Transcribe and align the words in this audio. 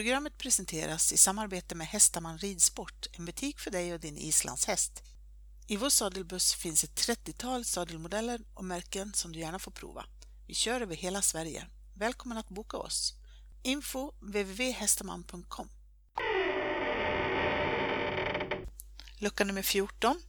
Programmet 0.00 0.38
presenteras 0.38 1.12
i 1.12 1.16
samarbete 1.16 1.74
med 1.74 1.86
Hästaman 1.86 2.38
Ridsport, 2.38 3.06
en 3.12 3.24
butik 3.24 3.60
för 3.60 3.70
dig 3.70 3.94
och 3.94 4.00
din 4.00 4.16
islandshäst. 4.16 5.02
I 5.68 5.76
vår 5.76 5.88
sadelbuss 5.88 6.54
finns 6.54 6.84
ett 6.84 7.08
30-tal 7.08 7.64
sadelmodeller 7.64 8.40
och 8.54 8.64
märken 8.64 9.14
som 9.14 9.32
du 9.32 9.38
gärna 9.38 9.58
får 9.58 9.70
prova. 9.70 10.04
Vi 10.46 10.54
kör 10.54 10.80
över 10.80 10.96
hela 10.96 11.22
Sverige. 11.22 11.66
Välkommen 11.96 12.38
att 12.38 12.48
boka 12.48 12.76
oss! 12.76 13.14
Info 13.62 14.12
www.hästaman.com 14.20 15.68
Lucka 19.18 19.44
nummer 19.44 19.62
14 19.62 20.22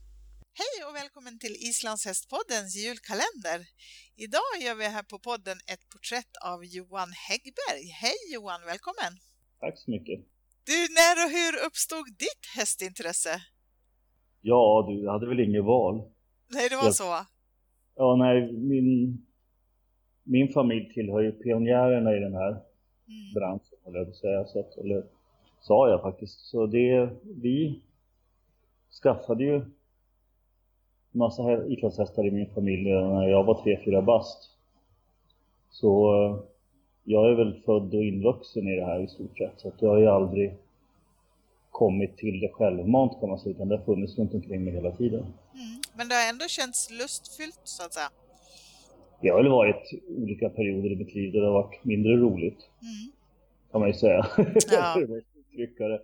Hej 0.53 0.85
och 0.85 0.95
välkommen 0.95 1.39
till 1.39 1.55
Islandshästpoddens 1.59 2.75
julkalender. 2.75 3.67
Idag 4.15 4.61
gör 4.61 4.75
vi 4.75 4.87
här 4.87 5.03
på 5.03 5.19
podden 5.19 5.61
ett 5.67 5.89
porträtt 5.89 6.37
av 6.41 6.65
Johan 6.65 7.13
Häggberg. 7.13 7.87
Hej 7.87 8.15
Johan, 8.33 8.61
välkommen! 8.65 9.30
Tack 9.61 9.77
så 9.77 9.91
mycket. 9.91 10.19
Du, 10.65 10.77
när 10.99 11.15
och 11.25 11.31
hur 11.37 11.67
uppstod 11.67 12.05
ditt 12.05 12.43
hästintresse? 12.57 13.29
Ja, 14.41 14.85
du 14.89 15.09
hade 15.09 15.27
väl 15.27 15.39
inget 15.39 15.63
val? 15.63 16.01
Nej, 16.47 16.69
det 16.69 16.75
var 16.75 16.83
jag... 16.83 16.95
så? 16.95 17.25
Ja, 17.95 18.15
nej, 18.15 18.51
min, 18.51 19.17
min 20.23 20.53
familj 20.53 20.93
tillhör 20.93 21.21
ju 21.21 21.31
pionjärerna 21.31 22.15
i 22.15 22.19
den 22.19 22.33
här 22.33 22.49
mm. 22.49 23.33
branschen, 23.35 23.77
eller 23.87 23.99
jag 23.99 24.15
säga. 24.15 24.45
Så 24.45 24.59
att, 24.59 24.77
eller 24.77 25.03
sa 25.61 25.89
jag 25.89 26.01
faktiskt. 26.01 26.39
Så 26.39 26.65
det, 26.65 27.09
vi 27.23 27.81
skaffade 29.03 29.43
ju 29.43 29.65
massa 31.11 31.65
islandshästar 31.67 32.27
i 32.27 32.31
min 32.31 32.53
familj 32.53 32.83
när 32.91 33.27
jag 33.27 33.43
var 33.43 33.63
tre 33.63 33.79
fyra 33.85 34.01
bast. 34.01 34.49
Så 35.69 36.50
jag 37.11 37.31
är 37.31 37.35
väl 37.35 37.61
född 37.65 37.93
och 37.93 38.03
invuxen 38.03 38.67
i 38.67 38.75
det 38.75 38.85
här 38.85 38.99
i 38.99 39.07
stort 39.07 39.37
sett. 39.37 39.59
Så 39.59 39.67
att 39.67 39.81
jag 39.81 39.89
har 39.89 39.97
ju 39.97 40.07
aldrig 40.07 40.53
kommit 41.71 42.17
till 42.17 42.39
det 42.39 42.49
självmant 42.49 43.19
kan 43.19 43.29
man 43.29 43.39
säga, 43.39 43.55
utan 43.55 43.69
det 43.69 43.77
har 43.77 43.85
funnits 43.85 44.17
runt 44.17 44.33
omkring 44.33 44.63
mig 44.63 44.73
hela 44.73 44.91
tiden. 44.91 45.19
Mm. 45.19 45.81
Men 45.97 46.07
det 46.09 46.15
har 46.15 46.29
ändå 46.29 46.45
känts 46.47 46.91
lustfyllt 46.91 47.61
så 47.63 47.85
att 47.85 47.93
säga? 47.93 48.09
Det 49.21 49.29
har 49.29 49.37
väl 49.37 49.51
varit 49.51 49.91
olika 50.17 50.49
perioder 50.49 50.91
i 50.91 50.95
mitt 50.95 51.15
liv 51.15 51.31
där 51.31 51.39
det 51.39 51.45
har 51.45 51.53
varit 51.53 51.83
mindre 51.83 52.17
roligt. 52.17 52.69
Mm. 52.81 53.11
Kan 53.71 53.81
man 53.81 53.89
ju 53.89 53.93
säga. 53.93 54.27
Ja. 54.71 54.95
det 55.77 56.01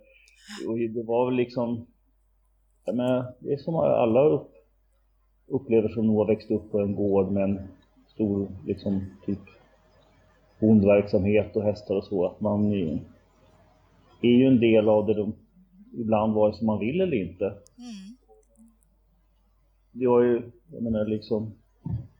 och 0.68 0.78
det 0.78 1.02
var 1.02 1.26
väl 1.26 1.34
liksom, 1.34 1.86
ja, 2.84 2.92
men 2.92 3.24
det 3.38 3.52
är 3.52 3.56
som 3.56 3.76
alla 3.76 4.24
upp, 4.24 4.50
upplever 5.46 5.88
som 5.88 6.06
nog 6.06 6.16
har 6.16 6.26
växt 6.26 6.50
upp 6.50 6.70
på 6.70 6.80
en 6.80 6.94
gård 6.94 7.32
med 7.32 7.44
en 7.44 7.68
stor 8.14 8.48
liksom 8.66 9.06
typ 9.26 9.38
bondverksamhet 10.60 11.56
och 11.56 11.62
hästar 11.62 11.94
och 11.94 12.04
så, 12.04 12.26
att 12.26 12.40
man 12.40 12.72
är, 12.72 12.98
är 14.22 14.30
ju 14.30 14.46
en 14.46 14.60
del 14.60 14.88
av 14.88 15.06
det 15.06 15.14
de, 15.14 15.32
ibland 15.98 16.34
vare 16.34 16.54
sig 16.54 16.66
man 16.66 16.78
vill 16.78 17.00
eller 17.00 17.16
inte. 17.16 17.44
Mm. 17.44 18.16
Var 19.92 20.22
ju, 20.22 20.42
jag 20.72 20.82
menar 20.82 21.04
liksom, 21.04 21.52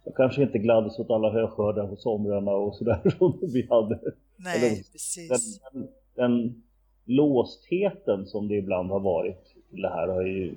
jag 0.05 0.15
kanske 0.15 0.43
inte 0.43 0.59
gladdes 0.59 0.99
åt 0.99 1.11
alla 1.11 1.33
höskördar 1.33 1.87
på 1.87 1.97
somrarna 1.97 2.51
och 2.51 2.75
sådär 2.75 3.01
som 3.19 3.39
vi 3.43 3.67
hade. 3.71 3.99
Nej, 4.37 4.59
eller, 4.59 4.93
precis. 4.93 5.29
Den, 5.29 5.83
den, 5.83 5.89
den 6.15 6.63
låstheten 7.05 8.27
som 8.27 8.49
det 8.49 8.55
ibland 8.55 8.91
har 8.91 9.01
varit 9.01 9.45
till 9.71 9.83
det 9.83 9.89
här 9.89 10.09
har 10.09 10.23
ju, 10.23 10.55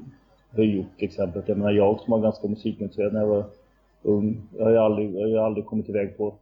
har 0.56 0.64
gjort 0.64 0.98
till 0.98 1.08
exempel. 1.08 1.44
Jag 1.46 1.58
menar 1.58 1.72
jag 1.72 2.00
som 2.00 2.12
var 2.12 2.20
ganska 2.20 2.48
musikintresserad 2.48 3.14
när 3.14 3.20
jag 3.20 3.28
var 3.28 3.46
ung, 4.02 4.42
jag 4.58 4.66
har 4.66 4.72
ju 4.72 4.78
aldrig, 4.78 5.16
jag 5.16 5.40
har 5.40 5.46
aldrig 5.46 5.66
kommit 5.66 5.90
iväg 5.90 6.18
på 6.18 6.34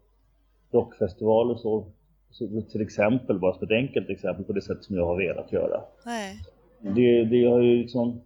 rockfestivaler 0.71 1.55
så, 1.55 1.85
så 2.29 2.61
till 2.61 2.81
exempel, 2.81 3.39
bara 3.39 3.53
som 3.53 3.63
ett 3.63 3.71
enkelt 3.71 4.09
exempel 4.09 4.45
på 4.45 4.53
det 4.53 4.61
sätt 4.61 4.83
som 4.83 4.95
jag 4.95 5.05
har 5.05 5.17
velat 5.17 5.51
göra. 5.51 5.81
Nej. 6.05 6.35
Det, 6.79 7.23
det 7.25 7.45
har 7.45 7.59
ju 7.59 7.77
liksom 7.77 8.21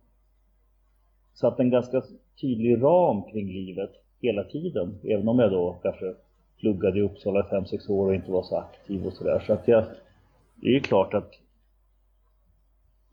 satt 1.34 1.59
en 1.59 1.70
ganska 1.70 2.02
tydlig 2.42 2.84
ram 2.84 3.24
kring 3.24 3.48
livet 3.48 3.92
hela 4.22 4.44
tiden. 4.44 5.00
Även 5.04 5.28
om 5.28 5.40
jag 5.40 5.52
då 5.52 5.80
kanske 5.84 6.14
pluggade 6.59 7.00
i 7.00 7.02
Uppsala 7.02 7.40
i 7.40 7.44
5-6 7.44 7.92
år 7.92 8.08
och 8.08 8.16
inte 8.16 8.31
var 8.31 8.44
så 8.44 8.58
aktiv 8.58 9.06
och 9.06 9.14
sådär. 9.14 9.44
Så 9.48 9.54
att 9.54 9.68
jag, 9.68 9.84
det 10.56 10.68
är 10.68 10.72
ju 10.72 10.80
klart 10.80 11.14
att 11.14 11.31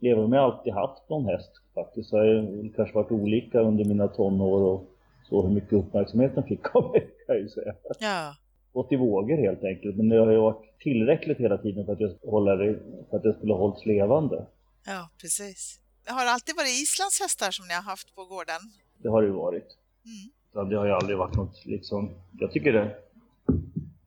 även 0.01 0.23
om 0.23 0.33
jag 0.33 0.43
alltid 0.43 0.73
haft 0.73 1.09
någon 1.09 1.25
häst 1.25 1.51
faktiskt 1.73 2.09
så 2.09 2.17
har 2.17 2.25
jag 2.25 2.71
kanske 2.75 2.95
varit 2.95 3.11
olika 3.11 3.59
under 3.59 3.85
mina 3.85 4.07
tonår 4.07 4.61
och 4.61 4.85
så 5.29 5.41
hur 5.41 5.53
mycket 5.53 5.73
uppmärksamhet 5.73 6.35
den 6.35 6.43
fick 6.43 6.75
av 6.75 6.91
mig 6.91 7.01
kan 7.01 7.35
jag 7.35 7.39
ju 7.39 7.49
säga. 7.49 7.73
Ja 7.99 8.33
gått 8.73 8.91
i 8.91 8.95
vågor 8.95 9.37
helt 9.37 9.63
enkelt. 9.63 9.97
Men 9.97 10.09
det 10.09 10.17
har 10.17 10.31
ju 10.31 10.37
varit 10.37 10.79
tillräckligt 10.79 11.37
hela 11.37 11.57
tiden 11.57 11.85
för 11.85 11.93
att 11.93 11.99
jag, 11.99 12.15
hålla 12.31 12.55
det, 12.55 12.79
för 13.09 13.17
att 13.17 13.23
det 13.23 13.33
skulle 13.33 13.53
hållits 13.53 13.85
levande. 13.85 14.45
Ja, 14.85 15.09
precis. 15.21 15.79
Har 16.07 16.25
det 16.25 16.31
alltid 16.31 16.55
varit 16.55 16.81
Islands 16.83 17.19
hästar 17.21 17.51
som 17.51 17.67
ni 17.67 17.73
har 17.73 17.81
haft 17.81 18.15
på 18.15 18.25
gården? 18.25 18.61
Det 18.97 19.09
har 19.09 19.21
det 19.21 19.27
ju 19.27 19.33
varit. 19.33 19.77
Mm. 20.05 20.69
Det 20.69 20.75
har 20.75 20.85
ju 20.85 20.91
aldrig 20.91 21.17
varit 21.17 21.35
något 21.35 21.65
liksom, 21.65 22.09
jag 22.39 22.51
tycker 22.51 22.73
det, 22.73 22.95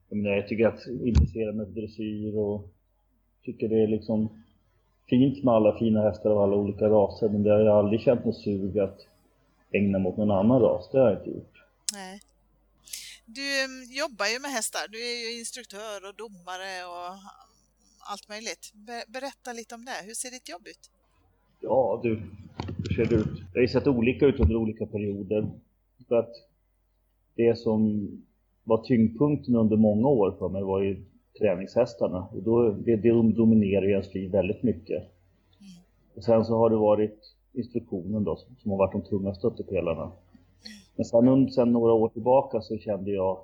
jag, 0.09 0.17
menar, 0.17 0.35
jag 0.35 0.47
tycker 0.47 0.67
att 0.67 0.87
intressera 0.87 1.51
mig 1.51 1.65
för 1.65 1.81
dressyr 1.81 2.37
och 2.37 2.69
tycker 3.43 3.69
det 3.69 3.83
är 3.83 3.87
liksom 3.87 4.29
fint 5.09 5.43
med 5.43 5.53
alla 5.53 5.79
fina 5.79 6.01
hästar 6.01 6.29
av 6.29 6.37
alla 6.37 6.55
olika 6.55 6.85
raser 6.89 7.29
men 7.29 7.43
det 7.43 7.51
har 7.51 7.59
jag 7.59 7.77
aldrig 7.77 8.01
känt 8.01 8.25
något 8.25 8.37
sug 8.37 8.79
att 8.79 8.99
ägna 9.71 9.99
mot 9.99 10.17
någon 10.17 10.31
annan 10.31 10.61
ras, 10.61 10.89
det 10.91 10.99
har 10.99 11.09
jag 11.09 11.19
inte 11.19 11.29
gjort. 11.29 11.63
Nej. 11.93 12.19
Du 13.25 13.63
mm, 13.63 13.83
jobbar 14.01 14.25
ju 14.25 14.39
med 14.39 14.51
hästar, 14.51 14.87
du 14.89 14.97
är 14.97 15.17
ju 15.23 15.39
instruktör 15.39 15.97
och 16.07 16.15
domare 16.15 16.71
och 16.93 17.11
allt 18.11 18.29
möjligt. 18.29 18.73
Berätta 19.07 19.53
lite 19.53 19.75
om 19.75 19.85
det, 19.85 19.97
hur 20.07 20.13
ser 20.13 20.31
ditt 20.31 20.49
jobb 20.49 20.67
ut? 20.67 20.91
Ja 21.59 21.99
du, 22.03 22.09
hur 22.77 22.95
ser 22.95 23.05
det 23.05 23.15
ut? 23.15 23.35
Det 23.53 23.59
har 23.59 23.61
ju 23.61 23.67
sett 23.67 23.87
olika 23.87 24.25
ut 24.25 24.39
under 24.39 24.55
olika 24.55 24.85
perioder. 24.85 25.49
För 26.07 26.15
att 26.15 26.33
det 27.35 27.57
som 27.57 28.07
var 28.63 28.83
tyngdpunkten 28.83 29.55
under 29.55 29.77
många 29.77 30.07
år 30.07 30.35
för 30.39 30.49
mig 30.49 30.63
var 30.63 30.81
ju 30.81 31.05
träningshästarna. 31.39 32.27
Och 32.31 32.43
då, 32.43 32.71
det, 32.71 32.95
det 32.95 33.11
dominerar 33.11 33.85
ju 33.85 33.91
ens 33.91 34.13
liv 34.13 34.31
väldigt 34.31 34.63
mycket. 34.63 34.97
Mm. 34.97 35.71
Och 36.15 36.23
sen 36.23 36.45
så 36.45 36.57
har 36.57 36.69
det 36.69 36.75
varit 36.75 37.35
instruktionen 37.53 38.23
då 38.23 38.35
som, 38.35 38.55
som 38.55 38.71
har 38.71 38.77
varit 38.77 38.91
de 38.91 39.01
tunga 39.01 39.33
stöttepelarna. 39.33 40.11
Men 40.95 41.05
sen, 41.05 41.51
sen 41.51 41.71
några 41.71 41.93
år 41.93 42.09
tillbaka 42.09 42.61
så 42.61 42.77
kände 42.77 43.11
jag 43.11 43.37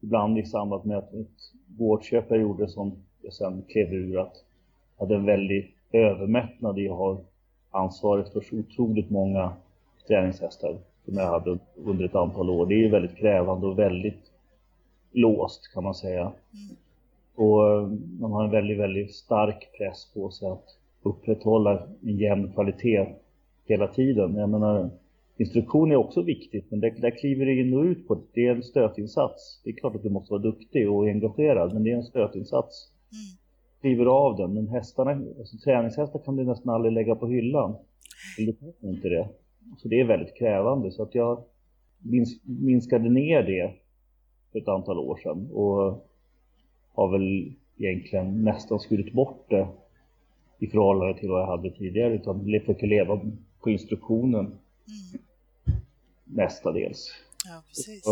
ibland 0.00 0.38
i 0.38 0.44
samband 0.44 0.86
med 0.86 0.98
ett 0.98 1.52
gårdsköp 1.66 2.24
jag 2.28 2.40
gjorde 2.40 2.68
som 2.68 2.92
jag 3.22 3.32
sen 3.32 3.62
klev 3.68 3.92
ur 3.92 4.18
att 4.18 4.44
jag 4.96 5.06
hade 5.06 5.14
en 5.14 5.26
väldig 5.26 5.74
övermättnad 5.92 6.78
i 6.78 6.88
att 6.88 6.96
ha 6.96 7.20
ansvaret 7.70 8.32
för 8.32 8.40
så 8.40 8.56
otroligt 8.56 9.10
många 9.10 9.52
träningshästar 10.08 10.76
som 11.04 11.14
jag 11.14 11.26
hade 11.26 11.58
under 11.76 12.04
ett 12.04 12.14
antal 12.14 12.50
år. 12.50 12.66
Det 12.66 12.84
är 12.84 12.90
väldigt 12.90 13.16
krävande 13.16 13.66
och 13.66 13.78
väldigt 13.78 14.32
låst 15.12 15.72
kan 15.74 15.84
man 15.84 15.94
säga. 15.94 16.22
Mm. 16.22 16.76
Och 17.34 17.70
eh, 17.70 17.88
man 18.20 18.32
har 18.32 18.44
en 18.44 18.50
väldigt, 18.50 18.78
väldigt 18.78 19.14
stark 19.14 19.68
press 19.78 20.10
på 20.14 20.30
sig 20.30 20.48
att 20.48 20.78
upprätthålla 21.02 21.82
en 22.02 22.16
jämn 22.16 22.52
kvalitet 22.52 23.06
hela 23.64 23.88
tiden. 23.88 24.36
Jag 24.36 24.48
menar, 24.48 24.90
Instruktion 25.42 25.92
är 25.92 25.96
också 25.96 26.22
viktigt, 26.22 26.70
men 26.70 26.80
det, 26.80 26.90
där 26.90 27.10
kliver 27.10 27.46
det 27.46 27.54
in 27.54 27.74
och 27.74 27.84
ut 27.84 28.08
på 28.08 28.22
det. 28.32 28.46
är 28.46 28.54
en 28.54 28.62
stötinsats. 28.62 29.60
Det 29.64 29.70
är 29.70 29.74
klart 29.74 29.94
att 29.94 30.02
du 30.02 30.10
måste 30.10 30.32
vara 30.32 30.42
duktig 30.42 30.90
och 30.90 31.08
engagerad, 31.08 31.74
men 31.74 31.84
det 31.84 31.90
är 31.90 31.96
en 31.96 32.02
stötinsats. 32.02 32.92
Mm. 33.12 33.38
Kliver 33.80 34.06
av 34.06 34.36
den, 34.36 34.54
men 34.54 34.68
hästarna, 34.68 35.10
alltså 35.10 35.56
träningshästar 35.64 36.18
kan 36.18 36.36
du 36.36 36.44
nästan 36.44 36.74
aldrig 36.74 36.92
lägga 36.92 37.14
på 37.14 37.26
hyllan. 37.26 37.74
Du 38.36 38.52
kan 38.52 38.90
inte 38.90 39.08
det. 39.08 39.28
Så 39.78 39.88
det 39.88 40.00
är 40.00 40.04
väldigt 40.04 40.34
krävande, 40.34 40.90
så 40.90 41.02
att 41.02 41.14
jag 41.14 41.44
mins 41.98 42.40
minskade 42.44 43.10
ner 43.10 43.42
det 43.42 43.72
för 44.52 44.58
ett 44.58 44.68
antal 44.68 44.98
år 44.98 45.16
sedan 45.22 45.50
och 45.52 46.08
har 46.92 47.08
väl 47.12 47.52
egentligen 47.78 48.44
nästan 48.44 48.80
skurit 48.80 49.12
bort 49.12 49.46
det 49.48 49.68
i 50.58 50.66
förhållande 50.66 51.18
till 51.18 51.28
vad 51.28 51.40
jag 51.40 51.46
hade 51.46 51.70
tidigare, 51.70 52.14
utan 52.14 52.44
försöker 52.44 52.86
leva 52.86 53.20
på 53.62 53.70
instruktionen. 53.70 54.46
Mm 54.46 55.21
mestadels. 56.34 57.10
Ja, 57.44 57.62
precis. 57.68 58.04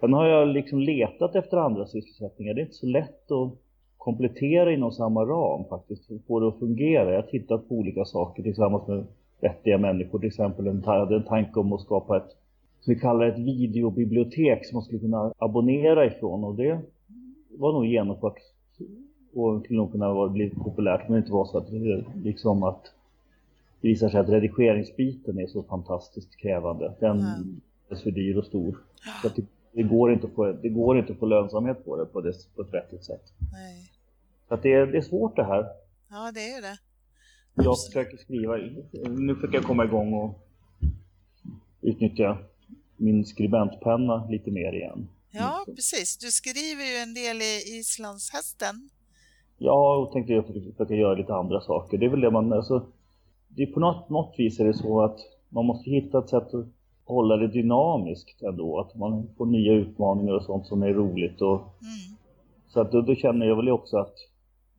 sen 0.00 0.12
har 0.12 0.26
jag 0.26 0.48
liksom 0.48 0.80
letat 0.80 1.36
efter 1.36 1.56
andra 1.56 1.86
sysselsättningar. 1.86 2.54
Det 2.54 2.60
är 2.60 2.64
inte 2.64 2.74
så 2.74 2.86
lätt 2.86 3.30
att 3.30 3.52
komplettera 3.98 4.72
inom 4.72 4.92
samma 4.92 5.24
ram 5.24 5.64
faktiskt, 5.64 6.06
för 6.06 6.14
att 6.14 6.24
få 6.26 6.40
det 6.40 6.48
att 6.48 6.58
fungera. 6.58 7.10
Jag 7.10 7.22
har 7.22 7.28
tittat 7.30 7.68
på 7.68 7.74
olika 7.74 8.04
saker 8.04 8.42
tillsammans 8.42 8.88
med 8.88 9.06
vettiga 9.40 9.78
människor. 9.78 10.18
Till 10.18 10.28
exempel 10.28 10.66
en, 10.66 10.84
hade 10.84 11.16
en 11.16 11.24
tanke 11.24 11.60
om 11.60 11.72
att 11.72 11.80
skapa 11.80 12.16
ett, 12.16 12.36
som 12.80 12.94
vi 12.94 13.00
kallar 13.00 13.26
ett 13.26 13.38
videobibliotek 13.38 14.66
som 14.66 14.76
man 14.76 14.82
skulle 14.82 15.00
kunna 15.00 15.32
abonnera 15.38 16.06
ifrån. 16.06 16.44
Och 16.44 16.54
det 16.54 16.80
var 17.58 17.72
nog 17.72 17.86
genomfört 17.86 18.36
och 19.34 19.64
skulle 19.64 19.76
nog 19.76 19.92
kunna 19.92 20.28
bli 20.28 20.50
populärt, 20.50 21.08
men 21.08 21.12
det 21.12 21.18
inte 21.18 21.32
var 21.32 21.44
så 21.44 21.58
att, 21.58 21.70
liksom 22.24 22.62
att 22.62 22.92
det 23.80 23.88
visar 23.88 24.08
sig 24.08 24.20
att 24.20 24.28
redigeringsbiten 24.28 25.38
är 25.38 25.46
så 25.46 25.62
fantastiskt 25.62 26.36
krävande. 26.36 26.94
Den 27.00 27.20
mm. 27.20 27.60
är 27.88 27.94
så 27.94 28.10
dyr 28.10 28.36
och 28.36 28.44
stor. 28.44 28.78
Så 29.22 29.28
det, 29.28 29.42
det, 29.72 29.82
går 29.82 30.12
inte 30.12 30.26
att 30.26 30.32
få, 30.32 30.52
det 30.52 30.68
går 30.68 30.98
inte 30.98 31.12
att 31.12 31.18
få 31.18 31.26
lönsamhet 31.26 31.84
på 31.84 31.96
det 31.96 32.06
på, 32.06 32.20
det, 32.20 32.32
på 32.56 32.62
ett 32.62 32.74
vettigt 32.74 33.04
sätt. 33.04 33.22
Nej. 33.52 33.90
Så 34.48 34.54
att 34.54 34.62
det, 34.62 34.72
är, 34.72 34.86
det 34.86 34.98
är 34.98 35.02
svårt 35.02 35.36
det 35.36 35.44
här. 35.44 35.66
Ja, 36.10 36.32
det 36.34 36.50
är 36.50 36.62
det. 36.62 36.78
Jag 37.54 37.76
försöker 37.86 38.16
skriva, 38.16 38.56
nu 39.08 39.34
försöker 39.34 39.54
jag 39.54 39.64
komma 39.64 39.84
igång 39.84 40.14
och 40.14 40.46
utnyttja 41.80 42.38
min 42.96 43.24
skribentpenna 43.24 44.26
lite 44.30 44.50
mer 44.50 44.72
igen. 44.72 45.08
Ja, 45.30 45.64
precis. 45.66 46.18
Du 46.18 46.26
skriver 46.26 46.84
ju 46.84 46.96
en 46.96 47.14
del 47.14 47.42
i 47.42 47.78
Islandshästen. 47.78 48.90
Ja, 49.58 49.96
och 49.96 50.12
tänkte 50.12 50.32
jag 50.32 50.46
försöka 50.46 50.94
göra 50.94 51.14
lite 51.14 51.34
andra 51.34 51.60
saker. 51.60 51.98
Det 51.98 52.06
är 52.06 52.10
väl 52.10 52.20
det 52.20 52.30
man, 52.30 52.52
alltså, 52.52 52.86
det 53.56 53.62
är 53.62 53.66
på 53.66 53.80
något, 53.80 54.10
något 54.10 54.34
vis 54.38 54.60
är 54.60 54.64
det 54.64 54.74
så 54.74 55.02
att 55.02 55.18
man 55.48 55.66
måste 55.66 55.90
hitta 55.90 56.18
ett 56.18 56.28
sätt 56.28 56.54
att 56.54 56.66
hålla 57.04 57.36
det 57.36 57.48
dynamiskt 57.48 58.42
ändå. 58.42 58.80
Att 58.80 58.94
man 58.94 59.28
får 59.36 59.46
nya 59.46 59.72
utmaningar 59.72 60.32
och 60.32 60.44
sånt 60.44 60.66
som 60.66 60.82
är 60.82 60.92
roligt. 60.92 61.40
Och, 61.40 61.60
Mm. 61.60 62.16
Så 62.68 62.80
att 62.80 62.92
då, 62.92 63.00
då 63.00 63.14
känner 63.14 63.46
jag 63.46 63.56
väl 63.56 63.68
också 63.68 63.96
att 63.96 64.14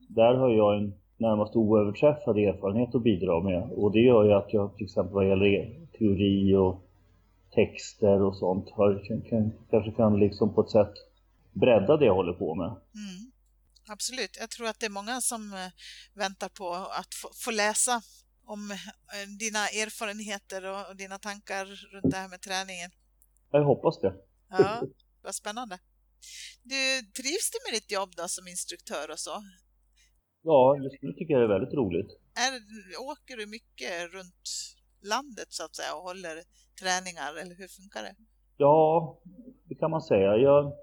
där 0.08 0.34
har 0.34 0.50
jag 0.50 0.78
en 0.78 0.94
närmast 1.18 1.56
oöverträffad 1.56 2.38
erfarenhet 2.38 2.96
att 2.96 3.04
bidra 3.04 3.40
med. 3.40 3.72
Och 3.72 3.92
det 3.92 4.00
gör 4.00 4.24
ju 4.24 4.34
att 4.34 4.54
jag 4.54 4.76
till 4.76 4.86
exempel 4.86 5.14
vad 5.14 5.28
gäller 5.28 5.80
teori 5.98 6.56
och 6.56 6.82
texter 7.56 8.22
och 8.22 8.36
sånt 8.36 8.70
har, 8.70 9.06
kan, 9.08 9.22
kan, 9.22 9.52
kanske 9.70 9.92
kan 9.92 10.20
liksom 10.20 10.54
på 10.54 10.62
ett 10.62 10.70
sätt 10.70 10.94
bredda 11.54 11.98
det 11.98 12.06
jag 12.06 12.16
håller 12.16 12.34
på 12.34 12.56
med. 12.56 12.68
Mm. 12.68 13.32
Absolut. 13.90 14.38
Jag 14.40 14.50
tror 14.50 14.68
att 14.68 14.80
det 14.80 14.86
är 14.86 14.90
många 14.90 15.22
som 15.22 15.54
eh, 15.54 15.72
väntar 16.14 16.50
på 16.50 16.74
att 16.74 17.14
få, 17.22 17.30
få 17.46 17.52
läsa 17.52 18.02
om 18.46 18.72
eh, 18.72 19.28
dina 19.40 19.60
erfarenheter 19.84 20.66
och, 20.72 20.90
och 20.90 20.96
dina 20.96 21.18
tankar 21.18 21.66
runt 21.66 22.12
det 22.12 22.18
här 22.18 22.30
med 22.30 22.42
träningen. 22.42 22.92
Jag 23.52 23.64
hoppas 23.64 24.00
det. 24.02 24.14
Ja, 24.50 24.82
vad 25.24 25.36
spännande. 25.36 25.80
Du, 26.64 27.02
trivs 27.22 27.52
du 27.52 27.58
med 27.72 27.74
ditt 27.82 27.92
jobb 27.92 28.10
då 28.18 28.28
som 28.28 28.48
instruktör 28.48 29.12
och 29.12 29.20
så? 29.20 29.44
Ja, 30.44 30.78
nu 31.02 31.14
tycker 31.14 31.34
jag 31.34 31.42
det 31.42 31.46
är 31.54 31.60
väldigt 31.60 31.74
roligt. 31.74 32.12
Är, 32.46 32.52
åker 33.12 33.38
du 33.38 33.46
mycket 33.46 34.14
runt 34.14 34.50
landet 35.02 35.48
så 35.50 35.64
att 35.66 35.76
säga 35.76 35.96
och 35.96 36.02
håller 36.02 36.36
träningar 36.82 37.32
eller 37.42 37.56
hur 37.56 37.68
funkar 37.68 38.04
det? 38.04 38.16
Ja, 38.58 39.20
det 39.70 39.76
kan 39.76 39.92
man 39.92 40.02
säga. 40.02 40.36
Jag, 40.38 40.74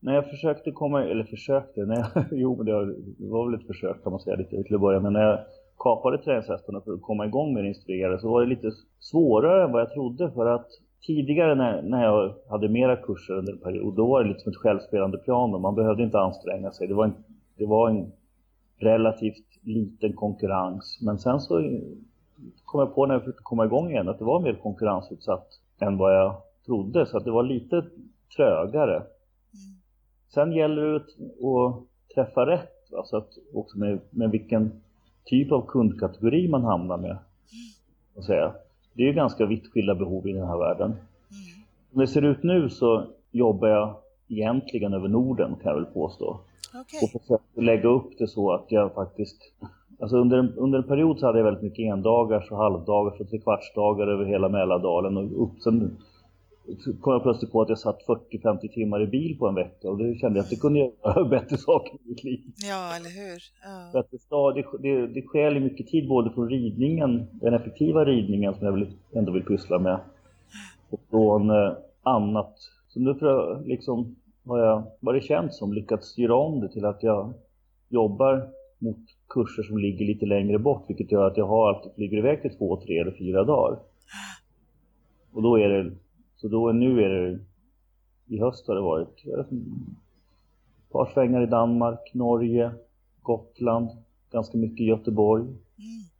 när 0.00 0.14
jag 0.14 0.30
försökte 0.30 0.72
komma, 0.72 1.02
eller 1.04 1.24
försökte, 1.24 1.80
när 1.80 1.96
jag, 1.96 2.26
jo 2.42 2.56
men 2.56 2.66
det 2.66 2.72
var- 2.72 2.96
det 3.18 3.28
var 3.28 3.50
väl 3.50 3.60
ett 3.60 3.66
försök 3.66 4.02
kan 4.02 4.12
man 4.12 4.20
säga 4.20 4.36
lite 4.36 4.62
till 4.62 4.74
att 4.74 4.80
börja 4.80 5.00
med. 5.00 5.12
När 5.12 5.20
jag 5.20 5.46
kapade 5.78 6.18
träningshästarna 6.18 6.80
för 6.80 6.92
att 6.92 7.02
komma 7.02 7.26
igång 7.26 7.54
med 7.54 7.60
att 7.60 7.66
instruera 7.66 8.18
så 8.18 8.28
var 8.28 8.40
det 8.40 8.46
lite 8.46 8.70
svårare 8.98 9.64
än 9.64 9.72
vad 9.72 9.80
jag 9.80 9.92
trodde 9.92 10.30
för 10.30 10.46
att 10.46 10.66
tidigare 11.06 11.54
när, 11.54 11.82
när 11.82 12.04
jag 12.04 12.34
hade 12.48 12.68
mera 12.68 12.96
kurser 12.96 13.34
under 13.34 13.52
en 13.52 13.58
period 13.58 13.94
då 13.94 14.06
var 14.06 14.22
det 14.22 14.28
lite 14.28 14.40
som 14.40 14.52
ett 14.52 14.56
självspelande 14.56 15.18
piano. 15.18 15.58
Man 15.58 15.74
behövde 15.74 16.02
inte 16.02 16.18
anstränga 16.18 16.70
sig. 16.70 16.88
Det 16.88 16.94
var 16.94 17.04
en, 17.04 17.14
det 17.56 17.66
var 17.66 17.90
en 17.90 18.12
relativt 18.78 19.46
liten 19.62 20.12
konkurrens. 20.12 20.98
Men 21.02 21.18
sen 21.18 21.40
så 21.40 21.80
kom 22.64 22.80
jag 22.80 22.94
på 22.94 23.06
när 23.06 23.14
jag 23.14 23.22
försökte 23.22 23.42
komma 23.42 23.64
igång 23.64 23.90
igen 23.90 24.08
att 24.08 24.18
det 24.18 24.24
var 24.24 24.40
mer 24.40 24.54
konkurrensutsatt 24.54 25.48
än 25.78 25.98
vad 25.98 26.16
jag 26.16 26.34
trodde. 26.66 27.06
Så 27.06 27.16
att 27.16 27.24
det 27.24 27.30
var 27.30 27.42
lite 27.42 27.84
trögare. 28.36 28.94
Mm. 28.96 29.06
Sen 30.34 30.52
gäller 30.52 30.82
det 30.82 30.96
att, 30.96 31.02
att 31.02 31.82
träffa 32.14 32.46
rätt. 32.46 32.72
Alltså 32.96 33.16
att 33.16 33.30
också 33.54 33.78
med, 33.78 34.00
med 34.10 34.30
vilken 34.30 34.80
typ 35.26 35.52
av 35.52 35.66
kundkategori 35.66 36.48
man 36.48 36.64
hamnar 36.64 36.96
med. 36.96 37.18
Att 38.18 38.24
säga. 38.24 38.52
Det 38.94 39.02
är 39.02 39.06
ju 39.06 39.12
ganska 39.12 39.46
vitt 39.46 39.72
skilda 39.72 39.94
behov 39.94 40.28
i 40.28 40.32
den 40.32 40.46
här 40.46 40.58
världen. 40.58 40.90
Mm. 40.90 41.00
Som 41.90 42.00
det 42.00 42.06
ser 42.06 42.22
ut 42.22 42.42
nu 42.42 42.70
så 42.70 43.04
jobbar 43.32 43.68
jag 43.68 43.94
egentligen 44.28 44.94
över 44.94 45.08
Norden 45.08 45.56
kan 45.62 45.72
jag 45.72 45.74
väl 45.74 45.92
påstå. 45.92 46.40
Okej. 46.74 47.00
Och 47.02 47.20
försökte 47.20 47.60
lägga 47.60 47.88
upp 47.88 48.18
det 48.18 48.28
så 48.28 48.52
att 48.52 48.66
jag 48.68 48.94
faktiskt... 48.94 49.36
Alltså 50.00 50.16
under 50.16 50.38
en, 50.38 50.52
under 50.56 50.78
en 50.78 50.84
period 50.84 51.18
så 51.18 51.26
hade 51.26 51.38
jag 51.38 51.44
väldigt 51.44 51.62
mycket 51.62 51.92
endagars 51.92 52.50
och 52.50 52.56
halvdagars 52.56 53.20
och 53.20 53.30
trekvartsdagar 53.30 54.06
över 54.06 54.24
hela 54.24 54.48
Mälardalen. 54.48 55.16
Och 55.16 55.42
upp, 55.42 55.60
sen 55.60 55.96
kom 57.00 57.12
jag 57.12 57.22
plötsligt 57.22 57.52
på 57.52 57.62
att 57.62 57.68
jag 57.68 57.78
satt 57.78 58.06
40-50 58.06 58.68
timmar 58.68 59.02
i 59.02 59.06
bil 59.06 59.38
på 59.38 59.48
en 59.48 59.54
vecka 59.54 59.90
och 59.90 59.98
det 59.98 60.18
kände 60.18 60.38
jag 60.38 60.44
att 60.44 60.50
det 60.50 60.56
kunde 60.56 60.78
jag 60.78 60.92
göra 61.04 61.24
bättre 61.28 61.56
saker 61.56 61.94
i 61.94 62.08
mitt 62.08 62.24
liv. 62.24 62.40
Ja, 62.56 62.96
eller 62.96 63.10
hur? 63.10 63.38
Ja. 63.92 64.00
att 64.00 64.10
det, 64.54 64.64
det, 64.82 65.06
det, 65.06 65.54
ju 65.54 65.60
mycket 65.60 65.86
tid 65.86 66.08
både 66.08 66.30
från 66.30 66.48
ridningen, 66.48 67.26
den 67.32 67.54
effektiva 67.54 68.04
ridningen 68.04 68.54
som 68.54 68.66
jag 68.66 68.72
vill, 68.72 68.86
ändå 69.12 69.32
vill 69.32 69.44
pyssla 69.44 69.78
med, 69.78 70.00
och 70.90 71.00
från 71.10 71.50
eh, 71.50 71.72
annat. 72.02 72.54
Så 72.88 73.00
nu 73.00 73.14
för 73.14 73.26
jag, 73.26 73.66
liksom, 73.66 74.16
har 74.46 74.58
jag, 74.58 74.82
vad 75.00 75.14
det 75.14 75.20
känns 75.20 75.58
som, 75.58 75.72
lyckats 75.72 76.08
styra 76.08 76.34
om 76.34 76.60
det 76.60 76.68
till 76.68 76.84
att 76.84 77.02
jag 77.02 77.34
jobbar 77.88 78.48
mot 78.78 78.98
kurser 79.28 79.62
som 79.62 79.78
ligger 79.78 80.06
lite 80.06 80.26
längre 80.26 80.58
bort, 80.58 80.84
vilket 80.88 81.12
gör 81.12 81.26
att 81.26 81.36
jag 81.36 81.46
har 81.46 81.68
alltid 81.68 81.92
flyger 81.94 82.18
iväg 82.18 82.42
till 82.42 82.56
två, 82.58 82.80
tre 82.80 82.98
eller 82.98 83.10
fyra 83.18 83.44
dagar. 83.44 83.78
Och 85.32 85.42
då 85.42 85.58
är 85.58 85.68
det, 85.68 85.90
så 86.36 86.48
då 86.48 86.72
nu 86.72 87.04
är 87.04 87.08
det, 87.08 87.38
i 88.26 88.40
höst 88.40 88.66
har 88.66 88.74
det 88.74 88.80
varit 88.80 89.26
ett 89.26 89.50
par 90.92 91.12
svängar 91.14 91.42
i 91.42 91.46
Danmark, 91.46 92.14
Norge, 92.14 92.72
Gotland, 93.22 93.90
ganska 94.30 94.58
mycket 94.58 94.80
i 94.80 94.84
Göteborg. 94.84 95.42
Mm. 95.42 95.58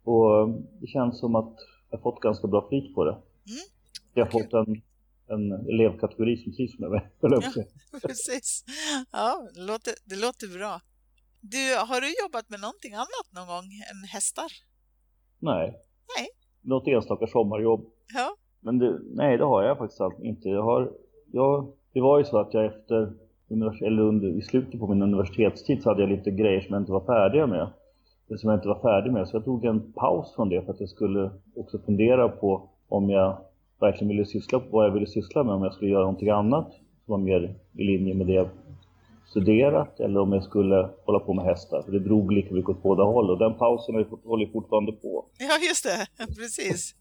Och 0.04 0.40
eh, 0.40 0.48
det 0.80 0.86
känns 0.86 1.20
som 1.20 1.34
att 1.34 1.56
jag 1.90 2.02
fått 2.02 2.20
ganska 2.20 2.46
bra 2.46 2.68
flyt 2.68 2.94
på 2.94 3.04
det. 3.04 3.16
Jag 4.14 4.24
har 4.24 4.30
kul. 4.30 4.42
fått 4.42 4.52
en, 4.52 4.82
en 5.26 5.52
elevkategori 5.52 6.36
som 6.36 6.52
trivs 6.52 6.78
med 6.78 6.90
mig, 6.90 7.10
säga. 7.20 7.66
Precis. 8.02 8.64
Ja, 9.12 9.48
det 9.54 9.60
låter, 9.60 9.94
det 10.04 10.16
låter 10.16 10.58
bra. 10.58 10.80
Du, 11.40 11.76
har 11.88 12.00
du 12.00 12.08
jobbat 12.22 12.50
med 12.50 12.60
någonting 12.60 12.94
annat 12.94 13.28
någon 13.30 13.46
gång 13.46 13.64
än 13.64 14.08
hästar? 14.12 14.52
Nej. 15.38 15.66
Nej. 16.16 16.28
Något 16.60 16.88
enstaka 16.88 17.26
sommarjobb. 17.26 17.90
Ja. 18.14 18.36
Men 18.60 18.78
det, 18.78 18.98
nej, 19.14 19.38
det 19.38 19.44
har 19.44 19.62
jag 19.62 19.78
faktiskt 19.78 20.00
allt- 20.00 20.22
inte. 20.22 20.48
Jag 20.48 20.62
har, 20.62 20.90
jag, 21.32 21.66
det 21.92 22.00
var 22.00 22.18
ju 22.18 22.24
så 22.24 22.38
att 22.38 22.54
jag 22.54 22.64
efter, 22.64 23.12
eller 23.86 24.02
under, 24.02 24.28
i 24.28 24.42
slutet 24.42 24.80
på 24.80 24.86
min 24.86 25.02
universitetstid 25.02 25.82
så 25.82 25.88
hade 25.88 26.02
jag 26.02 26.10
lite 26.10 26.30
grejer 26.30 26.60
som 26.60 26.72
jag 26.72 26.82
inte 26.82 26.92
var 26.92 27.00
färdig 27.00 27.48
med. 27.48 27.68
Det 28.28 28.38
som 28.38 28.50
jag 28.50 28.56
inte 28.56 28.68
var 28.68 28.78
färdig 28.82 29.12
med. 29.12 29.28
Så 29.28 29.36
jag 29.36 29.44
tog 29.44 29.64
en 29.64 29.92
paus 29.92 30.34
från 30.36 30.48
det 30.48 30.62
för 30.62 30.72
att 30.72 30.80
jag 30.80 30.88
skulle 30.88 31.30
också 31.56 31.78
fundera 31.78 32.28
på 32.28 32.68
om 32.88 33.10
jag 33.10 33.36
verkligen 33.80 34.08
ville 34.08 34.24
syssla 34.24 34.60
vad 34.70 34.86
jag 34.86 34.90
ville 34.90 35.06
syssla 35.06 35.44
med. 35.44 35.54
Om 35.54 35.62
jag 35.62 35.72
skulle 35.74 35.90
göra 35.90 36.02
någonting 36.02 36.30
annat 36.30 36.72
som 36.72 37.12
var 37.12 37.18
mer 37.18 37.54
i 37.72 37.84
linje 37.84 38.14
med 38.14 38.26
det 38.26 38.32
jag 38.32 38.48
studerat 39.26 40.00
eller 40.00 40.20
om 40.20 40.32
jag 40.32 40.44
skulle 40.44 40.88
hålla 41.04 41.18
på 41.18 41.32
med 41.34 41.44
hästar. 41.44 41.82
För 41.82 41.92
det 41.92 41.98
drog 41.98 42.32
lika 42.32 42.54
mycket 42.54 42.70
åt 42.70 42.82
båda 42.82 43.04
håll 43.04 43.30
och 43.30 43.38
den 43.38 43.54
pausen 43.54 43.94
har 43.94 44.02
ju 44.02 44.08
fort- 44.08 44.24
håller 44.24 44.46
fortfarande 44.46 44.92
på. 44.92 45.24
Ja, 45.38 45.66
just 45.68 45.84
det. 45.84 46.26
Precis. 46.36 46.94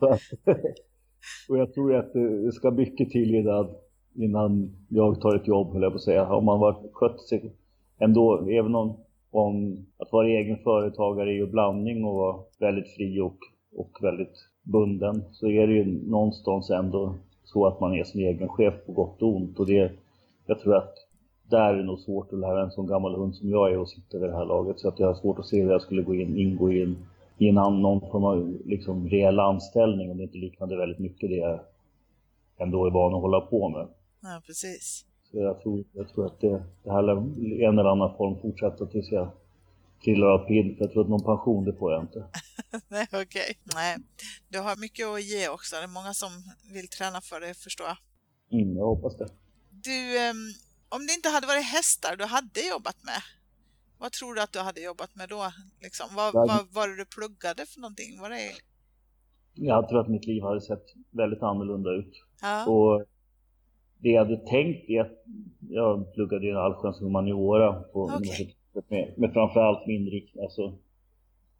Och 1.48 1.58
jag 1.58 1.74
tror 1.74 1.94
att 1.96 2.12
det 2.12 2.52
ska 2.52 2.70
mycket 2.70 3.10
till 3.10 3.34
innan, 3.34 3.68
innan 4.14 4.76
jag 4.88 5.20
tar 5.20 5.36
ett 5.36 5.46
jobb, 5.48 5.72
höll 5.72 5.82
jag 5.82 5.92
på 5.92 5.96
att 5.96 6.02
säga. 6.02 6.34
Om 6.34 6.44
man 6.44 6.60
var 6.60 6.76
skött 6.92 7.20
sig 7.20 7.52
ändå, 7.98 8.48
även 8.48 8.74
om, 8.74 8.96
om 9.30 9.86
att 9.98 10.12
vara 10.12 10.28
egen 10.28 10.58
företagare 10.58 11.30
är 11.30 11.34
ju 11.34 11.46
blandning 11.46 12.04
och 12.04 12.14
vara 12.14 12.36
väldigt 12.58 12.88
fri 12.96 13.20
och, 13.20 13.36
och 13.76 13.98
väldigt 14.02 14.48
bunden, 14.62 15.22
så 15.32 15.46
är 15.50 15.66
det 15.66 15.72
ju 15.72 15.84
någonstans 16.10 16.70
ändå 16.70 17.14
så 17.44 17.66
att 17.66 17.80
man 17.80 17.94
är 17.94 18.04
sin 18.04 18.20
egen 18.26 18.48
chef 18.48 18.74
på 18.86 18.92
gott 18.92 19.22
och 19.22 19.36
ont. 19.36 19.58
Och 19.58 19.66
det, 19.66 19.92
jag 20.46 20.60
tror 20.60 20.76
att 20.76 20.94
där 21.52 21.74
är 21.74 21.76
det 21.76 21.82
nog 21.82 21.98
svårt 21.98 22.32
att 22.32 22.38
lära 22.38 22.62
en 22.62 22.70
sån 22.70 22.86
gammal 22.86 23.14
hund 23.14 23.34
som 23.36 23.50
jag 23.50 23.72
är 23.72 23.78
och 23.78 23.88
sitta 23.88 24.18
vid 24.18 24.28
det 24.28 24.36
här 24.36 24.44
laget. 24.44 24.80
Så 24.80 24.88
att 24.88 24.98
jag 24.98 25.06
har 25.06 25.14
svårt 25.14 25.38
att 25.38 25.46
se 25.46 25.62
hur 25.62 25.70
jag 25.70 25.82
skulle 25.82 26.02
gå 26.02 26.14
in, 26.14 26.38
ingå 26.38 26.72
i 26.72 26.82
en, 26.82 26.96
i 27.38 27.48
en 27.48 27.58
annan, 27.58 27.82
någon 27.82 28.00
form 28.00 28.24
av 28.24 28.56
liksom, 28.64 29.08
reell 29.08 29.40
anställning 29.40 30.10
om 30.10 30.16
det 30.16 30.22
inte 30.22 30.38
liknade 30.38 30.76
väldigt 30.76 30.98
mycket 30.98 31.30
det 31.30 31.36
jag 31.36 31.60
ändå 32.58 32.86
är 32.86 32.90
van 32.90 33.14
att 33.14 33.20
hålla 33.20 33.40
på 33.40 33.68
med. 33.68 33.88
Ja, 34.22 34.42
precis. 34.46 35.04
Så 35.30 35.38
jag 35.38 35.62
tror, 35.62 35.84
jag 35.92 36.08
tror 36.08 36.26
att 36.26 36.40
det, 36.40 36.62
det 36.82 36.92
här 36.92 37.22
i 37.38 37.64
en 37.64 37.78
eller 37.78 37.90
annan 37.90 38.16
form 38.16 38.36
fortsätta 38.42 38.86
tills 38.86 39.12
jag 39.12 39.28
trillar 40.04 40.26
av 40.26 40.38
pinn. 40.38 40.76
För 40.76 40.84
jag 40.84 40.92
tror 40.92 41.02
att 41.02 41.08
någon 41.08 41.24
pension, 41.24 41.64
det 41.64 41.72
får 41.72 41.92
jag 41.92 42.02
inte. 42.02 42.24
Nej, 42.88 43.06
okej. 43.12 43.58
Nej, 43.74 43.96
du 44.48 44.58
har 44.58 44.76
mycket 44.76 45.06
att 45.06 45.22
ge 45.22 45.48
också. 45.48 45.76
Det 45.76 45.82
är 45.82 45.88
många 45.88 46.14
som 46.14 46.30
vill 46.72 46.88
träna 46.88 47.20
för 47.20 47.40
dig, 47.40 47.54
förstår 47.54 47.86
jag. 47.86 47.96
Mm, 48.60 48.76
jag 48.76 48.86
hoppas 48.86 49.16
det. 49.16 49.28
Du, 49.70 50.18
ehm, 50.18 50.52
om 50.94 51.00
det 51.06 51.12
inte 51.18 51.28
hade 51.28 51.46
varit 51.46 51.64
hästar 51.76 52.16
du 52.16 52.24
hade 52.24 52.60
jobbat 52.74 52.98
med, 53.10 53.20
vad 53.98 54.12
tror 54.12 54.34
du 54.34 54.40
att 54.42 54.52
du 54.52 54.58
hade 54.58 54.80
jobbat 54.80 55.14
med 55.14 55.28
då? 55.28 55.42
Liksom, 55.80 56.06
vad, 56.16 56.26
Jag- 56.34 56.46
vad 56.50 56.66
var 56.76 56.88
det 56.88 56.96
du 56.96 57.04
pluggade 57.16 57.66
för 57.66 57.80
någonting? 57.80 58.20
Var 58.20 58.30
det... 58.30 58.50
Jag 59.54 59.88
tror 59.88 60.00
att 60.00 60.08
mitt 60.08 60.26
liv 60.26 60.42
hade 60.42 60.60
sett 60.60 60.86
väldigt 61.10 61.42
annorlunda 61.42 61.90
ut. 61.90 62.12
Ja, 62.42 62.66
Och 62.66 63.04
det 63.98 64.08
jag 64.08 64.24
hade 64.24 64.36
tänkt 64.36 64.88
är 64.90 65.00
att 65.00 65.18
jag 65.68 66.14
pluggade 66.14 66.46
ju 66.46 66.58
allsköns 66.58 67.00
humaniora 67.00 67.72
på 67.82 68.02
Okej. 68.04 68.16
universitetet 68.16 68.90
med, 68.90 69.14
med 69.16 69.32
framförallt 69.32 69.86
min 69.86 70.00
inriktning, 70.06 70.44
alltså 70.44 70.78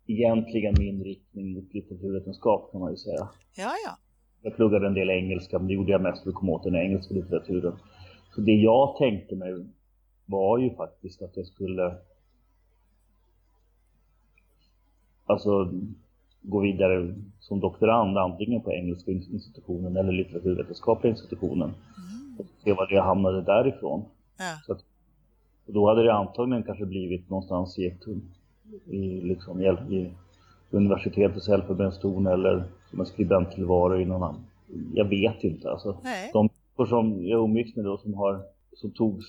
egentligen 0.07 0.75
min 0.79 0.89
inriktning 0.89 1.53
mot 1.53 1.75
litteraturvetenskap 1.75 2.73
kan 2.73 2.81
man 2.81 2.91
ju 2.91 2.97
säga. 2.97 3.29
ja, 3.55 3.73
ja. 3.87 3.97
Jag 4.45 4.57
pluggade 4.57 4.87
en 4.87 4.95
del 4.95 5.11
engelska, 5.11 5.59
men 5.59 5.69
det 5.69 5.75
gjorde 5.75 5.93
jag 5.93 6.03
mest 6.03 6.23
för 6.23 6.29
att 6.31 6.35
komma 6.37 6.53
åt 6.53 6.65
den 6.65 6.75
engelska 6.77 7.15
litteraturen. 7.15 7.79
Så 8.35 8.41
det 8.41 8.53
jag 8.53 8.97
tänkte 8.97 9.37
mig 9.37 9.65
var 10.27 10.59
ju 10.59 10.75
faktiskt 10.75 11.23
att 11.23 11.37
jag 11.37 11.47
skulle 11.47 11.97
alltså 15.27 15.73
gå 16.43 16.61
vidare 16.61 17.15
som 17.41 17.61
doktorand 17.61 18.19
antingen 18.19 18.61
på 18.61 18.73
engelska 18.73 19.11
institutionen 19.11 19.97
eller 19.97 20.13
litteraturvetenskapliga 20.13 21.11
institutionen. 21.11 21.69
Mm. 21.71 22.39
Och 22.39 22.47
se 22.65 22.73
var 22.73 22.89
jag 22.91 23.05
hamnade 23.05 23.43
därifrån. 23.43 24.05
Ja. 24.39 24.59
Så 24.67 24.73
att, 24.73 24.85
då 25.67 25.89
hade 25.89 26.03
det 26.03 26.15
antagligen 26.15 26.63
kanske 26.63 26.87
blivit 26.87 27.31
någonstans 27.31 27.79
i, 27.79 27.87
ett, 27.87 28.03
i, 28.87 29.21
liksom, 29.21 29.63
i, 29.63 29.67
i 29.97 30.11
universitetets 30.71 31.49
elfenbenstorn 31.49 32.27
eller 32.27 32.65
som 32.91 33.01
en 33.01 33.07
skribenttillvaro 33.07 34.01
i 34.01 34.05
någon 34.05 34.23
annan. 34.23 34.45
Jag 34.95 35.05
vet 35.05 35.45
inte 35.45 35.71
alltså. 35.71 35.97
Nej. 36.03 36.31
De 36.33 36.49
som 36.89 37.27
jag 37.27 37.45
umgicks 37.45 37.77
med 37.77 37.85
då 37.85 37.99
som 37.99 38.15
har 38.15 38.43
som 38.73 38.91
tog 38.91 39.23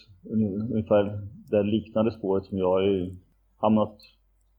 ungefär 0.72 1.28
det 1.50 1.64
liknande 1.64 2.12
spåret 2.12 2.46
som 2.46 2.58
jag 2.58 2.68
har 2.68 2.82
ju 2.82 3.16
hamnat 3.58 3.98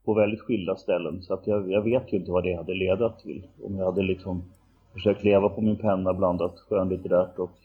på 0.05 0.15
väldigt 0.15 0.41
skilda 0.41 0.77
ställen. 0.77 1.23
Så 1.23 1.35
att 1.35 1.47
jag, 1.47 1.71
jag 1.71 1.83
vet 1.83 2.13
ju 2.13 2.17
inte 2.17 2.31
vad 2.31 2.45
det 2.45 2.57
hade 2.57 2.75
ledat 2.75 3.19
till. 3.19 3.47
Om 3.63 3.79
jag 3.79 3.85
hade 3.85 4.03
liksom 4.03 4.45
försökt 4.93 5.25
leva 5.25 5.49
på 5.49 5.61
min 5.61 5.77
penna 5.77 6.15
blandat 6.15 6.59
skönlitterärt 6.59 7.39
och 7.39 7.59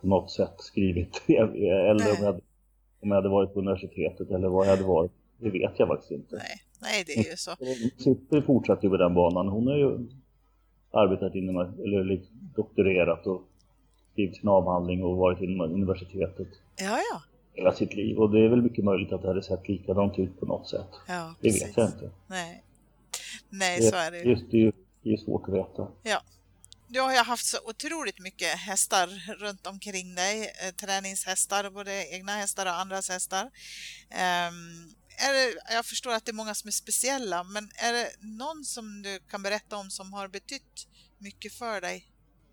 på 0.00 0.06
något 0.06 0.30
sätt 0.30 0.54
skrivit. 0.58 1.22
eller 1.28 1.92
om 1.92 2.16
jag, 2.18 2.26
hade, 2.26 2.40
om 3.00 3.08
jag 3.08 3.14
hade 3.14 3.28
varit 3.28 3.54
på 3.54 3.60
universitetet 3.60 4.30
eller 4.30 4.48
vad 4.48 4.66
jag 4.66 4.70
hade 4.70 4.88
varit. 4.88 5.12
Det 5.38 5.50
vet 5.50 5.78
jag 5.78 5.88
faktiskt 5.88 6.10
inte. 6.10 6.36
Nej, 6.36 6.60
Nej 6.80 7.04
det 7.06 7.12
är 7.12 7.30
ju 7.30 7.36
så. 7.36 7.50
Sitter 8.02 8.40
fortsatt 8.40 8.80
på 8.80 8.96
den 8.96 9.14
banan. 9.14 9.48
Hon 9.48 9.66
har 9.66 9.76
ju 9.76 10.06
arbetat 10.90 11.34
inom, 11.34 11.56
eller 11.56 12.04
liksom 12.04 12.50
doktorerat 12.56 13.26
och 13.26 13.42
skrivit 14.16 14.36
sin 14.36 14.48
avhandling 14.48 15.04
och 15.04 15.16
varit 15.16 15.40
inom 15.40 15.60
universitetet. 15.60 16.48
Ja, 16.76 17.00
ja. 17.10 17.22
Hela 17.52 17.72
sitt 17.72 17.94
liv. 17.94 18.18
Och 18.18 18.30
det 18.30 18.44
är 18.44 18.48
väl 18.48 18.62
mycket 18.62 18.84
möjligt 18.84 19.12
att 19.12 19.22
det 19.22 19.28
hade 19.28 19.42
sett 19.42 19.68
likadant 19.68 20.18
ut 20.18 20.40
på 20.40 20.46
något 20.46 20.68
sätt. 20.68 20.90
Ja, 21.08 21.34
det 21.40 21.50
vet 21.50 21.76
jag 21.76 21.86
inte. 21.86 22.10
Nej, 22.26 22.62
Nej 23.48 23.82
så 23.82 23.96
är 23.96 24.10
det 24.10 24.18
ju. 24.18 24.30
Just 24.30 24.50
det, 24.50 24.72
det 25.02 25.12
är 25.12 25.16
svårt 25.16 25.48
att 25.48 25.54
veta. 25.54 25.88
Ja. 26.02 26.22
Du 26.88 27.00
har 27.00 27.12
ju 27.12 27.18
haft 27.18 27.46
så 27.46 27.58
otroligt 27.64 28.18
mycket 28.18 28.48
hästar 28.48 29.06
runt 29.38 29.66
omkring 29.66 30.14
dig, 30.14 30.42
eh, 30.42 30.74
träningshästar, 30.74 31.70
både 31.70 32.14
egna 32.14 32.32
hästar 32.32 32.66
och 32.66 32.80
andras 32.80 33.08
hästar. 33.08 33.44
Um, 33.44 34.94
är 35.18 35.32
det, 35.32 35.74
jag 35.74 35.86
förstår 35.86 36.12
att 36.12 36.24
det 36.24 36.30
är 36.30 36.34
många 36.42 36.54
som 36.54 36.68
är 36.68 36.72
speciella, 36.72 37.44
men 37.44 37.70
är 37.74 37.92
det 37.92 38.08
någon 38.20 38.64
som 38.64 39.02
du 39.02 39.18
kan 39.30 39.42
berätta 39.42 39.76
om 39.76 39.90
som 39.90 40.12
har 40.12 40.28
betytt 40.28 40.88
mycket 41.18 41.52
för 41.52 41.80
dig? 41.80 42.06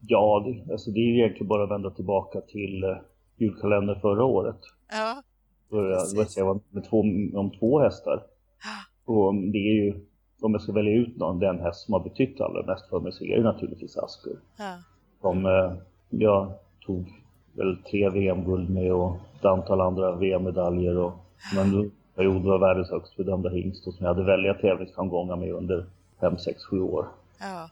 Ja, 0.07 0.45
alltså 0.72 0.91
det 0.91 1.00
är 1.00 1.05
ju 1.05 1.17
egentligen 1.17 1.48
bara 1.48 1.63
att 1.63 1.72
vända 1.72 1.89
tillbaka 1.89 2.41
till 2.41 2.83
uh, 2.83 2.98
julkalendern 3.38 4.01
förra 4.01 4.24
året. 4.25 4.60
Ja, 4.91 5.24
För 5.69 5.89
jag, 5.89 6.27
jag 6.36 6.45
var 6.45 6.60
med 6.69 6.89
två, 6.89 7.00
om 7.33 7.51
två 7.60 7.79
hästar. 7.79 8.24
Och 9.05 9.36
det 9.36 9.57
är 9.57 9.74
ju, 9.74 9.93
om 10.41 10.51
jag 10.51 10.62
ska 10.62 10.72
välja 10.72 10.93
ut 10.93 11.17
någon, 11.17 11.39
den 11.39 11.60
häst 11.60 11.86
som 11.86 11.93
har 11.93 12.00
betytt 12.00 12.41
allra 12.41 12.65
mest 12.65 12.89
för 12.89 13.00
mig 13.00 13.12
så 13.12 13.24
är 13.24 13.38
det 13.38 13.43
naturligtvis 13.43 13.98
Askur. 13.98 14.38
Ja. 14.57 14.77
Som 15.22 15.45
uh, 15.45 15.74
jag 16.10 16.51
tog 16.86 17.05
väl 17.53 17.77
tre 17.91 18.10
VM-guld 18.10 18.69
med 18.69 18.93
och 18.93 19.15
ett 19.39 19.45
antal 19.45 19.81
andra 19.81 20.15
VM-medaljer 20.15 20.98
och 20.98 21.13
men 21.55 21.91
period 22.15 22.43
var 22.43 22.60
världens 22.60 22.89
högst 22.91 23.17
bedömda 23.17 23.50
hingst 23.50 23.88
och 23.88 23.93
som 23.93 24.05
jag 24.05 24.13
hade 24.13 24.25
välja 24.25 24.53
tävlingsframgångar 24.53 25.36
med 25.36 25.51
under 25.51 25.86
5, 26.19 26.38
6, 26.38 26.63
7 26.63 26.81
år. 26.81 27.07
Ja. 27.39 27.69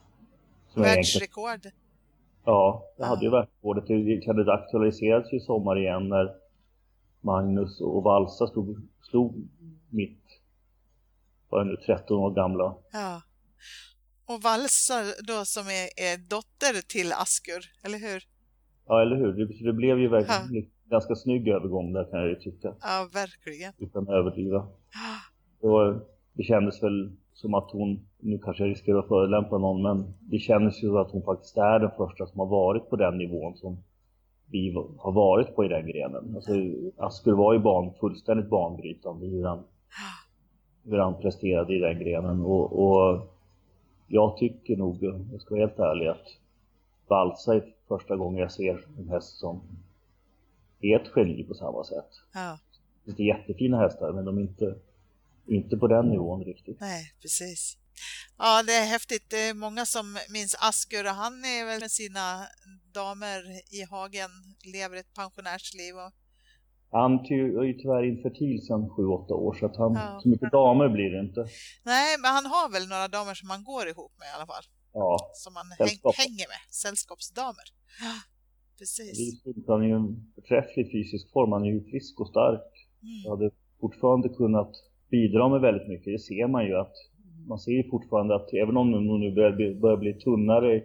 Världsrekord. 0.74 1.66
Ja, 2.44 2.92
jag 2.98 3.06
hade 3.06 3.24
ju 3.24 3.30
världsrekordet. 3.30 3.86
Det 4.46 4.52
aktualiserades 4.52 5.32
ju 5.32 5.36
i 5.36 5.40
sommar 5.40 5.78
igen 5.78 6.08
när 6.08 6.34
Magnus 7.20 7.80
och 7.80 8.02
Valsa 8.02 8.46
slog, 8.46 8.76
slog 9.10 9.48
mitt, 9.90 10.24
var 11.48 11.64
nu 11.64 11.76
13 11.76 12.18
år 12.18 12.30
gamla. 12.30 12.76
Ja. 12.92 13.22
Och 14.26 14.42
Valsa 14.42 14.94
då 15.26 15.44
som 15.44 15.62
är, 15.62 16.12
är 16.12 16.18
dotter 16.28 16.88
till 16.88 17.12
Askur, 17.12 17.62
eller 17.84 17.98
hur? 17.98 18.22
Ja, 18.86 19.02
eller 19.02 19.16
hur? 19.16 19.32
Det, 19.32 19.64
det 19.64 19.72
blev 19.72 19.98
ju 19.98 20.08
verkligen 20.08 20.54
ja. 20.54 20.90
ganska 20.90 21.14
snygg 21.14 21.48
övergång 21.48 21.92
där 21.92 22.04
kan 22.10 22.20
jag 22.20 22.28
ju 22.28 22.36
tycka. 22.36 22.74
Ja, 22.80 23.08
verkligen. 23.12 23.72
Utan 23.78 24.02
att 24.02 24.08
överdriva. 24.08 24.66
Och 25.60 25.94
det 25.94 26.00
kändes 26.38 26.82
väl 26.82 27.12
som 27.32 27.54
att 27.54 27.70
hon, 27.70 28.00
nu 28.20 28.38
kanske 28.38 28.62
jag 28.62 28.70
riskerar 28.70 28.98
att 28.98 29.08
förelämpa 29.08 29.58
någon, 29.58 29.82
men 29.82 30.14
det 30.20 30.38
kändes 30.38 30.82
ju 30.82 30.98
att 30.98 31.10
hon 31.10 31.22
faktiskt 31.22 31.56
är 31.56 31.78
den 31.78 31.90
första 31.96 32.26
som 32.26 32.40
har 32.40 32.46
varit 32.46 32.90
på 32.90 32.96
den 32.96 33.18
nivån 33.18 33.56
som 33.56 33.76
vi 34.46 34.74
har 34.98 35.12
varit 35.12 35.56
på 35.56 35.64
i 35.64 35.68
den 35.68 35.86
grenen. 35.86 36.32
Alltså, 36.34 36.52
Asker 36.96 37.32
var 37.32 37.52
ju 37.52 37.58
ban, 37.58 37.92
fullständigt 38.00 38.48
banbrytande 38.48 39.26
hur 39.26 39.44
han, 39.44 39.62
hur 40.84 40.98
han 40.98 41.20
presterade 41.20 41.74
i 41.74 41.78
den 41.78 41.98
grenen. 41.98 42.40
Och, 42.40 42.82
och 42.82 43.20
jag 44.08 44.36
tycker 44.36 44.76
nog, 44.76 45.04
jag 45.32 45.40
ska 45.40 45.54
vara 45.54 45.66
helt 45.66 45.78
ärlig, 45.78 46.06
att 46.06 46.26
Balsa 47.08 47.54
är 47.54 47.62
första 47.88 48.16
gången 48.16 48.40
jag 48.40 48.52
ser 48.52 48.84
en 48.98 49.08
häst 49.08 49.38
som 49.38 49.60
är 50.80 50.96
ett 50.96 51.10
geni 51.16 51.44
på 51.44 51.54
samma 51.54 51.84
sätt. 51.84 52.10
Ja. 52.34 52.58
Det 53.04 53.22
är 53.22 53.26
jättefina 53.26 53.78
hästar, 53.78 54.12
men 54.12 54.24
de 54.24 54.38
är 54.38 54.42
inte 54.42 54.74
inte 55.46 55.76
på 55.76 55.86
den 55.86 56.08
nivån 56.08 56.44
riktigt. 56.44 56.80
Nej, 56.80 57.12
precis. 57.22 57.78
Ja, 58.38 58.62
det 58.66 58.72
är 58.72 58.86
häftigt. 58.86 59.30
Det 59.30 59.48
är 59.48 59.54
många 59.54 59.86
som 59.86 60.18
minns 60.28 60.56
Askur 60.60 61.04
och 61.04 61.16
han 61.24 61.44
är 61.44 61.66
väl 61.66 61.80
med 61.80 61.90
sina 61.90 62.46
damer 62.94 63.40
i 63.78 63.82
hagen, 63.90 64.30
lever 64.74 64.96
ett 64.96 65.14
pensionärsliv. 65.14 65.94
Och... 65.94 66.12
Han 66.90 67.12
är 67.12 67.64
ju 67.64 67.74
tyvärr 67.80 68.04
infertil 68.12 68.66
sedan 68.66 68.82
7-8 68.90 69.32
år 69.32 69.54
så 69.60 69.66
att 69.66 69.76
han, 69.76 69.92
ja. 69.94 70.20
så 70.22 70.28
mycket 70.28 70.52
damer 70.52 70.88
blir 70.88 71.10
det 71.10 71.20
inte. 71.20 71.40
Nej, 71.82 72.18
men 72.22 72.30
han 72.36 72.46
har 72.46 72.72
väl 72.72 72.88
några 72.88 73.08
damer 73.08 73.34
som 73.34 73.50
han 73.50 73.64
går 73.64 73.88
ihop 73.88 74.12
med 74.18 74.28
i 74.32 74.34
alla 74.36 74.46
fall. 74.46 74.64
Ja. 74.92 75.30
Som 75.34 75.56
han 75.56 75.66
Sällskap. 75.78 76.14
hänger 76.16 76.46
med, 76.52 76.62
sällskapsdamer. 76.70 77.66
Ja, 78.00 78.14
precis. 78.78 79.42
Han 79.66 79.82
är 79.82 79.86
ju 79.86 79.96
en 80.02 80.32
förträfflig 80.34 80.84
fysisk 80.92 81.32
form, 81.32 81.52
han 81.52 81.64
är 81.64 81.72
ju 81.76 81.80
frisk 81.90 82.20
och 82.20 82.28
stark. 82.28 82.72
Mm. 83.02 83.20
Jag 83.24 83.30
hade 83.36 83.50
fortfarande 83.80 84.28
kunnat 84.28 84.72
bidrar 85.12 85.48
med 85.48 85.60
väldigt 85.60 85.88
mycket. 85.88 86.12
Det 86.14 86.18
ser 86.18 86.46
man 86.46 86.62
ju 86.66 86.74
att 86.84 86.96
man 87.48 87.58
ser 87.58 87.72
ju 87.72 87.90
fortfarande 87.90 88.34
att 88.34 88.52
även 88.52 88.76
om 88.76 88.92
hon 88.92 89.20
nu 89.20 89.34
börjar 89.34 89.52
bli, 89.52 89.74
börjar 89.74 89.96
bli 89.96 90.12
tunnare 90.14 90.82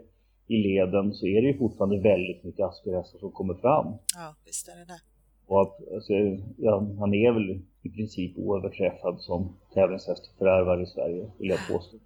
i 0.48 0.58
leden 0.68 1.14
så 1.14 1.28
är 1.28 1.42
det 1.42 1.48
ju 1.48 1.58
fortfarande 1.58 2.00
väldigt 2.00 2.44
mycket 2.44 2.66
asperhästar 2.66 3.20
som 3.20 3.32
kommer 3.32 3.54
fram. 3.54 3.88
Ja, 4.16 4.36
visst 4.46 4.68
är 4.68 4.76
det 4.80 4.86
det. 4.86 5.02
Och 5.48 5.62
att, 5.62 5.76
alltså, 5.94 6.14
ja, 6.58 6.74
han 7.00 7.14
är 7.14 7.32
väl 7.32 7.62
i 7.82 7.90
princip 7.90 8.38
oöverträffad 8.38 9.22
som 9.22 9.56
tävlingshästförvärvare 9.74 10.84
i 10.84 10.86
Sverige, 10.86 11.32
vill 11.38 11.50
jag 11.50 11.60
påstå. 11.72 11.98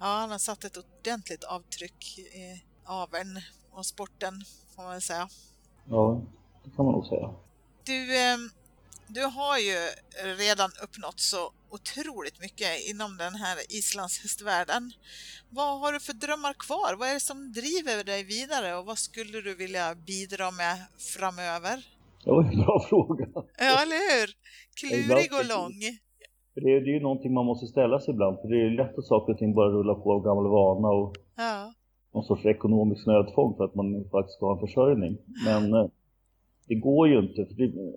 Ja, 0.00 0.06
han 0.06 0.30
har 0.30 0.38
satt 0.38 0.64
ett 0.64 0.76
ordentligt 0.76 1.44
avtryck 1.44 2.18
i 2.18 2.62
aveln 2.84 3.36
och 3.70 3.86
sporten, 3.86 4.34
får 4.74 4.82
man 4.82 4.92
väl 4.92 5.00
säga. 5.00 5.28
Ja, 5.90 6.22
det 6.64 6.70
kan 6.76 6.84
man 6.84 6.94
nog 6.94 7.06
säga. 7.06 7.30
Du, 7.86 8.00
eh, 8.16 8.38
du 9.16 9.22
har 9.38 9.58
ju 9.68 9.78
redan 10.44 10.70
uppnått 10.84 11.20
så 11.20 11.42
otroligt 11.76 12.40
mycket 12.40 12.72
inom 12.90 13.10
den 13.24 13.34
här 13.34 13.56
islandshästvärlden. 13.78 14.82
Vad 15.50 15.80
har 15.80 15.92
du 15.92 16.00
för 16.00 16.12
drömmar 16.12 16.54
kvar? 16.66 16.92
Vad 16.98 17.08
är 17.08 17.14
det 17.14 17.28
som 17.30 17.52
driver 17.60 18.04
dig 18.04 18.24
vidare 18.24 18.76
och 18.76 18.84
vad 18.86 18.98
skulle 18.98 19.40
du 19.40 19.54
vilja 19.54 19.94
bidra 19.94 20.46
med 20.50 20.76
framöver? 21.16 21.76
Det 22.24 22.30
var 22.30 22.42
en 22.42 22.60
bra 22.64 22.76
fråga. 22.88 23.26
Ja, 23.66 23.74
eller 23.82 24.00
hur? 24.10 24.26
Klurig 24.80 25.30
och 25.38 25.46
lång. 25.54 25.74
Det 26.54 26.70
är, 26.74 26.80
det 26.84 26.90
är 26.90 26.94
ju 26.98 27.00
någonting 27.00 27.32
man 27.34 27.46
måste 27.46 27.66
ställa 27.66 28.00
sig 28.00 28.14
ibland, 28.14 28.36
för 28.40 28.48
det 28.48 28.56
är 28.66 28.70
lätt 28.70 28.98
att 28.98 29.04
saker 29.04 29.32
och 29.32 29.38
ting 29.38 29.54
bara 29.54 29.70
rullar 29.70 29.94
på 29.94 30.12
av 30.12 30.22
gammal 30.22 30.48
vana 30.48 30.88
och 30.88 31.16
ja. 31.36 31.72
någon 32.14 32.24
sorts 32.24 32.44
ekonomisk 32.46 33.06
nödtvång 33.06 33.56
för 33.56 33.64
att 33.64 33.74
man 33.74 34.04
faktiskt 34.10 34.36
ska 34.36 34.46
ha 34.46 34.54
en 34.54 34.66
försörjning. 34.66 35.18
Men 35.44 35.74
eh, 35.74 35.86
det 36.68 36.74
går 36.74 37.08
ju 37.08 37.18
inte 37.18 37.46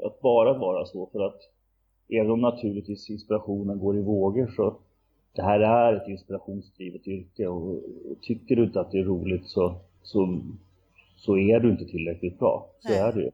att 0.06 0.22
bara 0.22 0.58
vara 0.58 0.86
så 0.86 1.10
för 1.12 1.20
att 1.20 1.42
även 2.10 2.32
om 2.32 2.42
naturligtvis 2.42 3.10
inspirationen 3.10 3.80
går 3.80 3.98
i 3.98 4.02
vågor 4.02 4.48
så 4.56 4.76
det 5.36 5.42
här 5.42 5.60
är 5.60 5.96
ett 5.96 6.08
inspirationsdrivet 6.08 7.08
yrke 7.08 7.48
och, 7.48 7.72
och 7.72 8.22
tycker 8.22 8.56
du 8.56 8.64
inte 8.64 8.82
att 8.82 8.92
det 8.92 9.00
är 9.00 9.04
roligt 9.04 9.46
så, 9.46 9.76
så, 10.04 10.42
så 11.16 11.38
är 11.38 11.60
du 11.60 11.72
inte 11.72 11.86
tillräckligt 11.86 12.40
bra. 12.40 12.70
Så 12.80 12.90
Nej. 12.90 13.00
är 13.00 13.14
det 13.14 13.22
ju. 13.22 13.32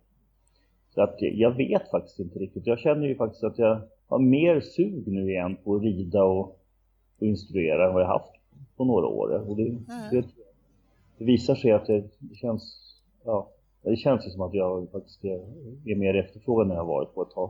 Så 0.94 1.02
att 1.02 1.16
jag 1.20 1.52
vet 1.52 1.92
faktiskt 1.92 2.20
inte 2.20 2.40
riktigt. 2.40 2.68
Jag 2.68 2.80
känner 2.80 3.08
ju 3.08 3.16
faktiskt 3.16 3.44
att 3.44 3.58
jag 3.58 3.82
har 4.08 4.20
mer 4.20 4.60
sug 4.60 5.08
nu 5.08 5.32
igen 5.32 5.58
på 5.64 5.76
att 5.76 5.82
rida 5.82 6.24
och, 6.24 6.60
och 7.20 7.28
instruera 7.28 7.88
än 7.88 7.94
vad 7.94 8.02
jag 8.04 8.08
haft 8.08 8.32
på 8.78 8.86
några 8.86 9.06
år. 9.08 9.50
Och 9.50 9.56
det, 9.56 9.64
mm. 9.64 9.84
det, 10.12 10.26
det 11.18 11.26
visar 11.26 11.56
sig 11.56 11.72
att 11.72 11.86
det, 11.86 12.04
det 12.20 12.36
känns, 12.36 12.94
ja, 13.26 13.50
det 13.90 13.98
känns 13.98 14.26
ju 14.26 14.30
som 14.30 14.42
att 14.42 14.54
jag 14.54 14.92
faktiskt 14.92 15.26
är, 15.26 15.40
är 15.86 15.96
mer 15.96 16.16
efterfrågad 16.16 16.72
än 16.72 16.78
jag 16.78 16.86
varit 16.86 17.14
på 17.14 17.22
ett 17.22 17.32
tag. 17.32 17.50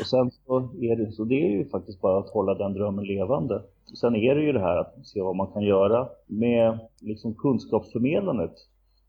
Och 0.00 0.06
sen 0.06 0.30
så 0.30 0.58
är 0.80 0.96
det, 0.96 1.12
så 1.12 1.24
det 1.24 1.34
är 1.34 1.50
ju 1.50 1.64
faktiskt 1.64 2.00
bara 2.00 2.18
att 2.18 2.30
hålla 2.30 2.54
den 2.54 2.72
drömmen 2.72 3.04
levande. 3.04 3.62
Sen 4.00 4.16
är 4.16 4.34
det 4.34 4.42
ju 4.42 4.52
det 4.52 4.60
här 4.60 4.76
att 4.76 5.06
se 5.06 5.20
vad 5.20 5.36
man 5.36 5.52
kan 5.52 5.62
göra 5.62 6.08
med 6.26 6.78
liksom 7.00 7.34
kunskapsförmedlandet. 7.34 8.54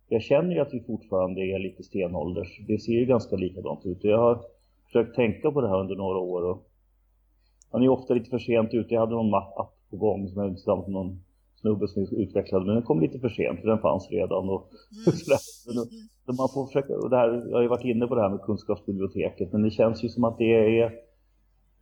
Jag 0.07 0.21
känner 0.21 0.55
ju 0.55 0.59
att 0.59 0.73
vi 0.73 0.79
fortfarande 0.79 1.41
är 1.41 1.59
lite 1.59 1.83
stenålders. 1.83 2.61
Det 2.67 2.79
ser 2.79 2.93
ju 2.93 3.05
ganska 3.05 3.35
likadant 3.35 3.85
ut. 3.85 4.03
Jag 4.03 4.19
har 4.19 4.39
försökt 4.85 5.15
tänka 5.15 5.51
på 5.51 5.61
det 5.61 5.69
här 5.69 5.79
under 5.79 5.95
några 5.95 6.19
år 6.19 6.43
och 6.45 6.67
man 7.71 7.81
är 7.81 7.85
ju 7.85 7.91
ofta 7.91 8.13
lite 8.13 8.29
för 8.29 8.39
sent 8.39 8.73
ute. 8.73 8.93
Jag 8.93 9.01
hade 9.01 9.15
någon 9.15 9.33
app 9.33 9.73
på 9.89 9.97
gång 9.97 10.27
som 10.27 10.41
jag 10.41 10.55
tillsammans 10.55 10.87
med 10.87 10.93
någon 10.93 11.24
snubbe 11.65 11.87
som 11.87 12.03
utvecklade, 12.03 12.65
men 12.65 12.75
den 12.75 12.83
kom 12.83 13.01
lite 13.01 13.19
för 13.19 13.29
sent 13.29 13.59
för 13.59 13.67
den 13.67 13.79
fanns 13.79 14.11
redan. 14.11 14.49
Och, 14.49 14.69
mm. 15.05 15.85
Så 16.25 16.33
man 16.33 16.49
får 16.53 16.65
försöka, 16.65 16.97
och 16.97 17.09
det 17.09 17.17
här, 17.17 17.47
jag 17.49 17.57
har 17.57 17.61
ju 17.61 17.67
varit 17.67 17.85
inne 17.85 18.07
på 18.07 18.15
det 18.15 18.21
här 18.21 18.29
med 18.29 18.41
kunskapsbiblioteket, 18.41 19.51
men 19.51 19.61
det 19.61 19.71
känns 19.71 20.03
ju 20.03 20.09
som 20.09 20.23
att 20.23 20.37
det 20.37 20.79
är, 20.81 20.93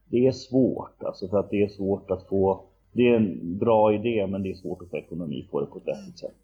det 0.06 0.28
är 0.28 0.32
svårt, 0.32 1.04
alltså 1.04 1.28
för 1.28 1.40
att 1.40 1.50
det 1.50 1.64
är 1.64 1.68
svårt 1.68 2.12
att 2.12 2.28
få, 2.28 2.64
det 2.92 3.10
är 3.10 3.16
en 3.16 3.58
bra 3.58 3.94
idé 3.94 4.28
men 4.28 4.44
det 4.44 4.52
är 4.52 4.56
svårt 4.56 4.82
att 4.82 4.90
få 4.90 4.98
ekonomi 4.98 5.48
på 5.52 5.60
det 5.60 5.66
på 5.66 5.78
ett 5.78 5.88
vettigt 5.88 6.20
sätt. 6.20 6.36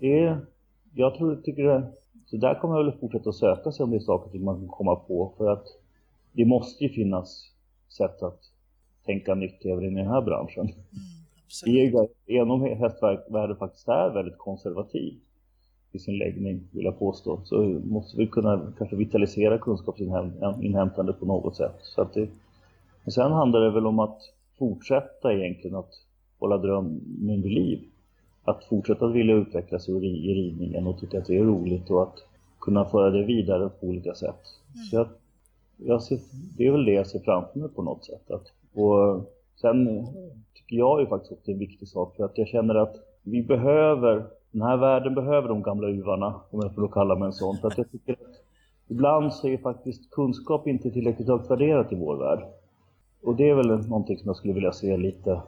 Det 0.00 0.18
är, 0.18 0.46
jag 0.94 1.14
tror, 1.14 1.36
tycker 1.36 1.62
det, 1.62 1.92
så 2.26 2.36
där 2.36 2.54
kommer 2.54 2.76
jag 2.76 2.84
väl 2.84 2.98
fortsätta 3.00 3.28
att 3.28 3.36
söka 3.36 3.72
sig 3.72 3.84
om 3.84 3.90
det 3.90 3.96
är 3.96 4.00
saker 4.00 4.38
man 4.38 4.58
kan 4.58 4.68
komma 4.68 4.96
på 4.96 5.32
för 5.36 5.50
att 5.50 5.66
det 6.32 6.44
måste 6.44 6.84
ju 6.84 6.90
finnas 6.90 7.50
sätt 7.88 8.22
att 8.22 8.40
tänka 9.06 9.34
nytt 9.34 9.64
även 9.64 9.84
i 9.84 10.00
den 10.00 10.06
här 10.06 10.22
branschen. 10.22 10.64
Mm, 10.64 11.21
även 12.26 12.50
om 12.50 12.62
hästvärlden 12.62 13.56
faktiskt 13.56 13.88
är 13.88 14.10
väldigt 14.10 14.38
konservativ 14.38 15.14
i 15.92 15.98
sin 15.98 16.18
läggning, 16.18 16.60
vill 16.70 16.84
jag 16.84 16.98
påstå, 16.98 17.40
så 17.44 17.62
måste 17.84 18.16
vi 18.16 18.26
kunna 18.26 18.72
kanske 18.78 18.96
vitalisera 18.96 19.58
kunskapsinhämtandet 19.58 21.20
på 21.20 21.26
något 21.26 21.56
sätt. 21.56 21.76
Så 21.82 22.02
att 22.02 22.14
det, 22.14 22.28
men 23.04 23.12
sen 23.12 23.32
handlar 23.32 23.60
det 23.60 23.70
väl 23.70 23.86
om 23.86 23.98
att 23.98 24.18
fortsätta 24.58 25.32
egentligen 25.32 25.76
att 25.76 25.92
hålla 26.38 26.58
drömmen 26.58 27.42
vid 27.42 27.52
liv. 27.52 27.80
Att 28.44 28.64
fortsätta 28.64 29.06
att 29.06 29.14
vilja 29.14 29.34
utvecklas 29.34 29.88
i 29.88 29.92
ridningen 30.34 30.86
och 30.86 31.00
tycka 31.00 31.18
att 31.18 31.26
det 31.26 31.36
är 31.36 31.44
roligt 31.44 31.90
och 31.90 32.02
att 32.02 32.16
kunna 32.60 32.84
föra 32.84 33.10
det 33.10 33.24
vidare 33.24 33.68
på 33.68 33.86
olika 33.86 34.14
sätt. 34.14 34.40
Mm. 34.74 34.84
Så 34.84 34.96
jag, 34.96 35.08
jag 35.76 36.02
ser, 36.02 36.18
det 36.56 36.66
är 36.66 36.72
väl 36.72 36.84
det 36.84 36.92
jag 36.92 37.06
ser 37.06 37.18
framför 37.18 37.58
mig 37.58 37.68
på 37.68 37.82
något 37.82 38.04
sätt. 38.04 38.30
Att, 38.30 38.52
och 38.74 39.20
sen 39.60 40.06
tycker 40.72 40.78
jag 40.78 41.00
ju 41.00 41.06
faktiskt 41.06 41.32
också 41.32 41.50
är 41.50 41.54
en 41.54 41.58
viktig 41.58 41.88
sak 41.88 42.16
för 42.16 42.24
att 42.24 42.38
jag 42.38 42.48
känner 42.48 42.74
att 42.74 42.96
vi 43.22 43.42
behöver, 43.42 44.26
den 44.52 44.62
här 44.62 44.76
världen 44.76 45.14
behöver 45.14 45.48
de 45.48 45.62
gamla 45.62 45.88
uvarna, 45.88 46.40
om 46.50 46.60
jag 46.62 46.74
får 46.74 46.88
kalla 46.88 47.14
mig 47.14 47.26
en 47.26 47.32
sån. 47.32 47.56
För 47.56 47.68
att 47.68 47.78
jag 47.78 47.90
tycker 47.90 48.12
att 48.12 48.42
ibland 48.88 49.32
så 49.32 49.48
är 49.48 49.58
faktiskt 49.58 50.10
kunskap 50.10 50.66
inte 50.66 50.90
tillräckligt 50.90 51.28
högt 51.28 51.50
värderat 51.50 51.92
i 51.92 51.96
vår 51.96 52.16
värld. 52.16 52.44
Och 53.22 53.36
det 53.36 53.48
är 53.48 53.54
väl 53.54 53.88
någonting 53.88 54.18
som 54.18 54.26
jag 54.26 54.36
skulle 54.36 54.52
vilja 54.52 54.72
se 54.72 54.96
lite 54.96 55.40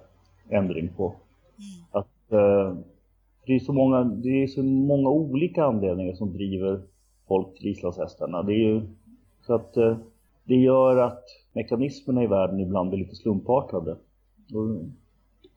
ändring 0.51 0.89
på. 0.97 1.07
Mm. 1.07 2.01
Att 2.01 2.33
eh, 2.33 2.77
det, 3.47 3.53
är 3.55 3.59
så 3.59 3.73
många, 3.73 4.05
det 4.05 4.43
är 4.43 4.47
så 4.47 4.63
många 4.63 5.11
olika 5.11 5.65
anledningar 5.65 6.15
som 6.15 6.33
driver 6.33 6.81
folk 7.29 7.59
till 7.59 7.71
islandshästarna. 7.71 8.43
Det 8.43 8.53
är 8.53 8.69
ju 8.69 8.83
så 9.47 9.55
att 9.55 9.77
eh, 9.77 9.97
det 10.45 10.57
gör 10.57 10.97
att 10.97 11.25
mekanismerna 11.53 12.25
i 12.25 12.27
världen 12.27 12.61
ibland 12.61 12.91
blir 12.91 12.99
lite 12.99 13.15
slumpartade. 13.15 13.97
Och 14.55 14.69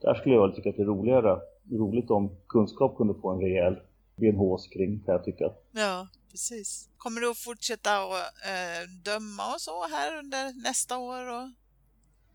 där 0.02 0.14
skulle 0.14 0.36
jag 0.36 0.56
tycka 0.56 0.70
att 0.70 0.76
det 0.76 0.82
är 0.82 0.86
roligare, 0.86 1.40
roligt 1.72 2.10
om 2.10 2.30
kunskap 2.48 2.98
kunde 2.98 3.14
få 3.14 3.30
en 3.30 3.42
rejäl 3.42 3.76
benhås 4.16 4.68
kring 4.68 5.00
kan 5.06 5.14
jag 5.14 5.24
tycka. 5.24 5.52
Ja, 5.72 6.08
precis. 6.32 6.90
Kommer 6.98 7.22
du 7.22 7.32
att 7.32 7.38
fortsätta 7.38 7.90
att 7.90 8.12
äh, 8.54 8.84
döma 9.06 9.44
och 9.54 9.62
så 9.62 9.88
här 9.96 10.20
under 10.20 10.64
nästa 10.64 10.98
år? 10.98 11.22
Och... 11.36 11.50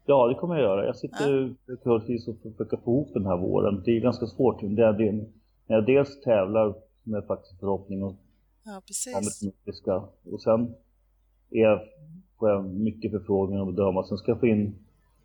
Ja, 0.07 0.29
det 0.29 0.35
kommer 0.35 0.55
jag 0.55 0.63
göra. 0.63 0.87
Jag 0.87 0.97
sitter 0.97 1.57
ja. 1.67 1.93
och 1.93 2.03
försöker 2.03 2.77
få 2.77 2.91
ihop 2.91 3.11
den 3.15 3.27
här 3.27 3.37
våren. 3.37 3.83
Det 3.85 3.91
är 3.97 4.01
ganska 4.01 4.27
svårt. 4.27 4.61
Det 4.61 4.83
är, 4.83 4.93
det, 4.93 5.13
när 5.67 5.77
jag 5.77 5.87
dels 5.87 6.21
tävlar 6.21 6.75
med 7.03 7.27
faktiskt 7.27 7.61
förhoppning 7.61 8.03
och 8.03 8.15
ja, 8.65 8.83
precis. 8.87 9.43
Och 10.33 10.43
sen 10.43 10.75
är 11.51 11.61
jag, 11.61 11.81
får 12.39 12.51
jag 12.51 12.65
mycket 12.65 13.11
förfrågningar 13.11 13.63
om 13.63 13.75
bedöma. 13.75 14.05
Sen 14.05 14.19
ska 14.19 14.31
jag 14.31 14.41
få 14.41 14.47
in 14.47 14.75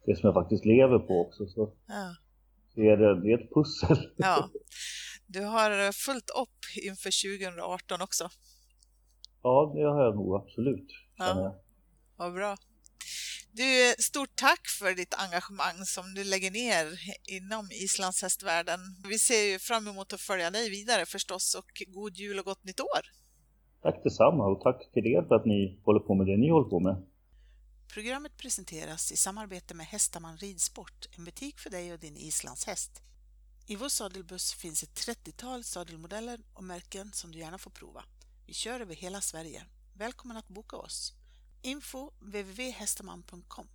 det 0.06 0.16
som 0.16 0.28
jag 0.28 0.34
faktiskt 0.34 0.66
lever 0.66 1.00
på 1.00 1.22
också. 1.22 1.46
Så, 1.48 1.70
ja. 1.88 2.16
Så 2.78 2.84
är 2.84 2.98
det, 2.98 3.22
det 3.22 3.32
är 3.32 3.38
ett 3.38 3.54
pussel. 3.54 3.98
Ja. 4.18 4.50
Du 5.30 5.44
har 5.44 5.92
fullt 5.92 6.30
upp 6.44 6.60
inför 6.90 7.12
2018 7.38 8.02
också. 8.02 8.30
Ja, 9.44 9.72
det 9.76 9.84
har 9.84 10.04
jag 10.04 10.16
nog 10.16 10.36
absolut. 10.36 10.90
Ja. 11.18 11.62
Vad 12.18 12.34
bra. 12.34 12.56
Du, 13.52 13.96
stort 14.00 14.36
tack 14.36 14.64
för 14.80 14.92
ditt 14.96 15.16
engagemang 15.24 15.78
som 15.86 16.06
du 16.14 16.24
lägger 16.24 16.52
ner 16.52 16.86
inom 17.38 17.66
islandshästvärlden. 17.86 18.80
Vi 19.10 19.20
ser 19.20 19.44
ju 19.52 19.60
fram 19.60 19.88
emot 19.88 20.14
att 20.14 20.22
följa 20.22 20.50
dig 20.52 20.70
vidare 20.70 21.06
förstås 21.06 21.56
och 21.60 21.72
god 21.88 22.14
jul 22.18 22.40
och 22.40 22.46
gott 22.46 22.64
nytt 22.64 22.80
år! 22.80 23.04
Tack 23.82 24.04
detsamma 24.04 24.44
och 24.52 24.62
tack 24.62 24.92
till 24.94 25.06
er 25.06 25.22
för 25.28 25.36
att 25.36 25.46
ni 25.46 25.80
håller 25.86 26.00
på 26.00 26.14
med 26.16 26.28
det 26.28 26.38
ni 26.38 26.50
håller 26.50 26.70
på 26.70 26.80
med. 26.80 26.96
Programmet 27.88 28.38
presenteras 28.38 29.12
i 29.12 29.18
samarbete 29.18 29.74
med 29.74 29.86
Hästaman 29.86 30.38
Ridsport, 30.38 31.08
en 31.18 31.24
butik 31.24 31.60
för 31.60 31.70
dig 31.70 31.94
och 31.94 32.00
din 32.00 32.18
islandshäst. 32.18 33.02
I 33.66 33.76
vår 33.76 33.90
sadelbuss 33.90 34.54
finns 34.54 34.84
ett 34.84 35.08
30-tal 35.08 35.64
sadelmodeller 35.64 36.40
och 36.54 36.64
märken 36.64 37.14
som 37.14 37.32
du 37.32 37.40
gärna 37.40 37.58
får 37.58 37.72
prova. 37.72 38.04
Vi 38.46 38.54
kör 38.54 38.80
över 38.80 38.96
hela 38.96 39.22
Sverige. 39.22 39.66
Välkommen 39.94 40.38
att 40.38 40.48
boka 40.48 40.78
oss! 40.78 41.14
Info 41.62 42.12
www.hästaman.com 42.20 43.68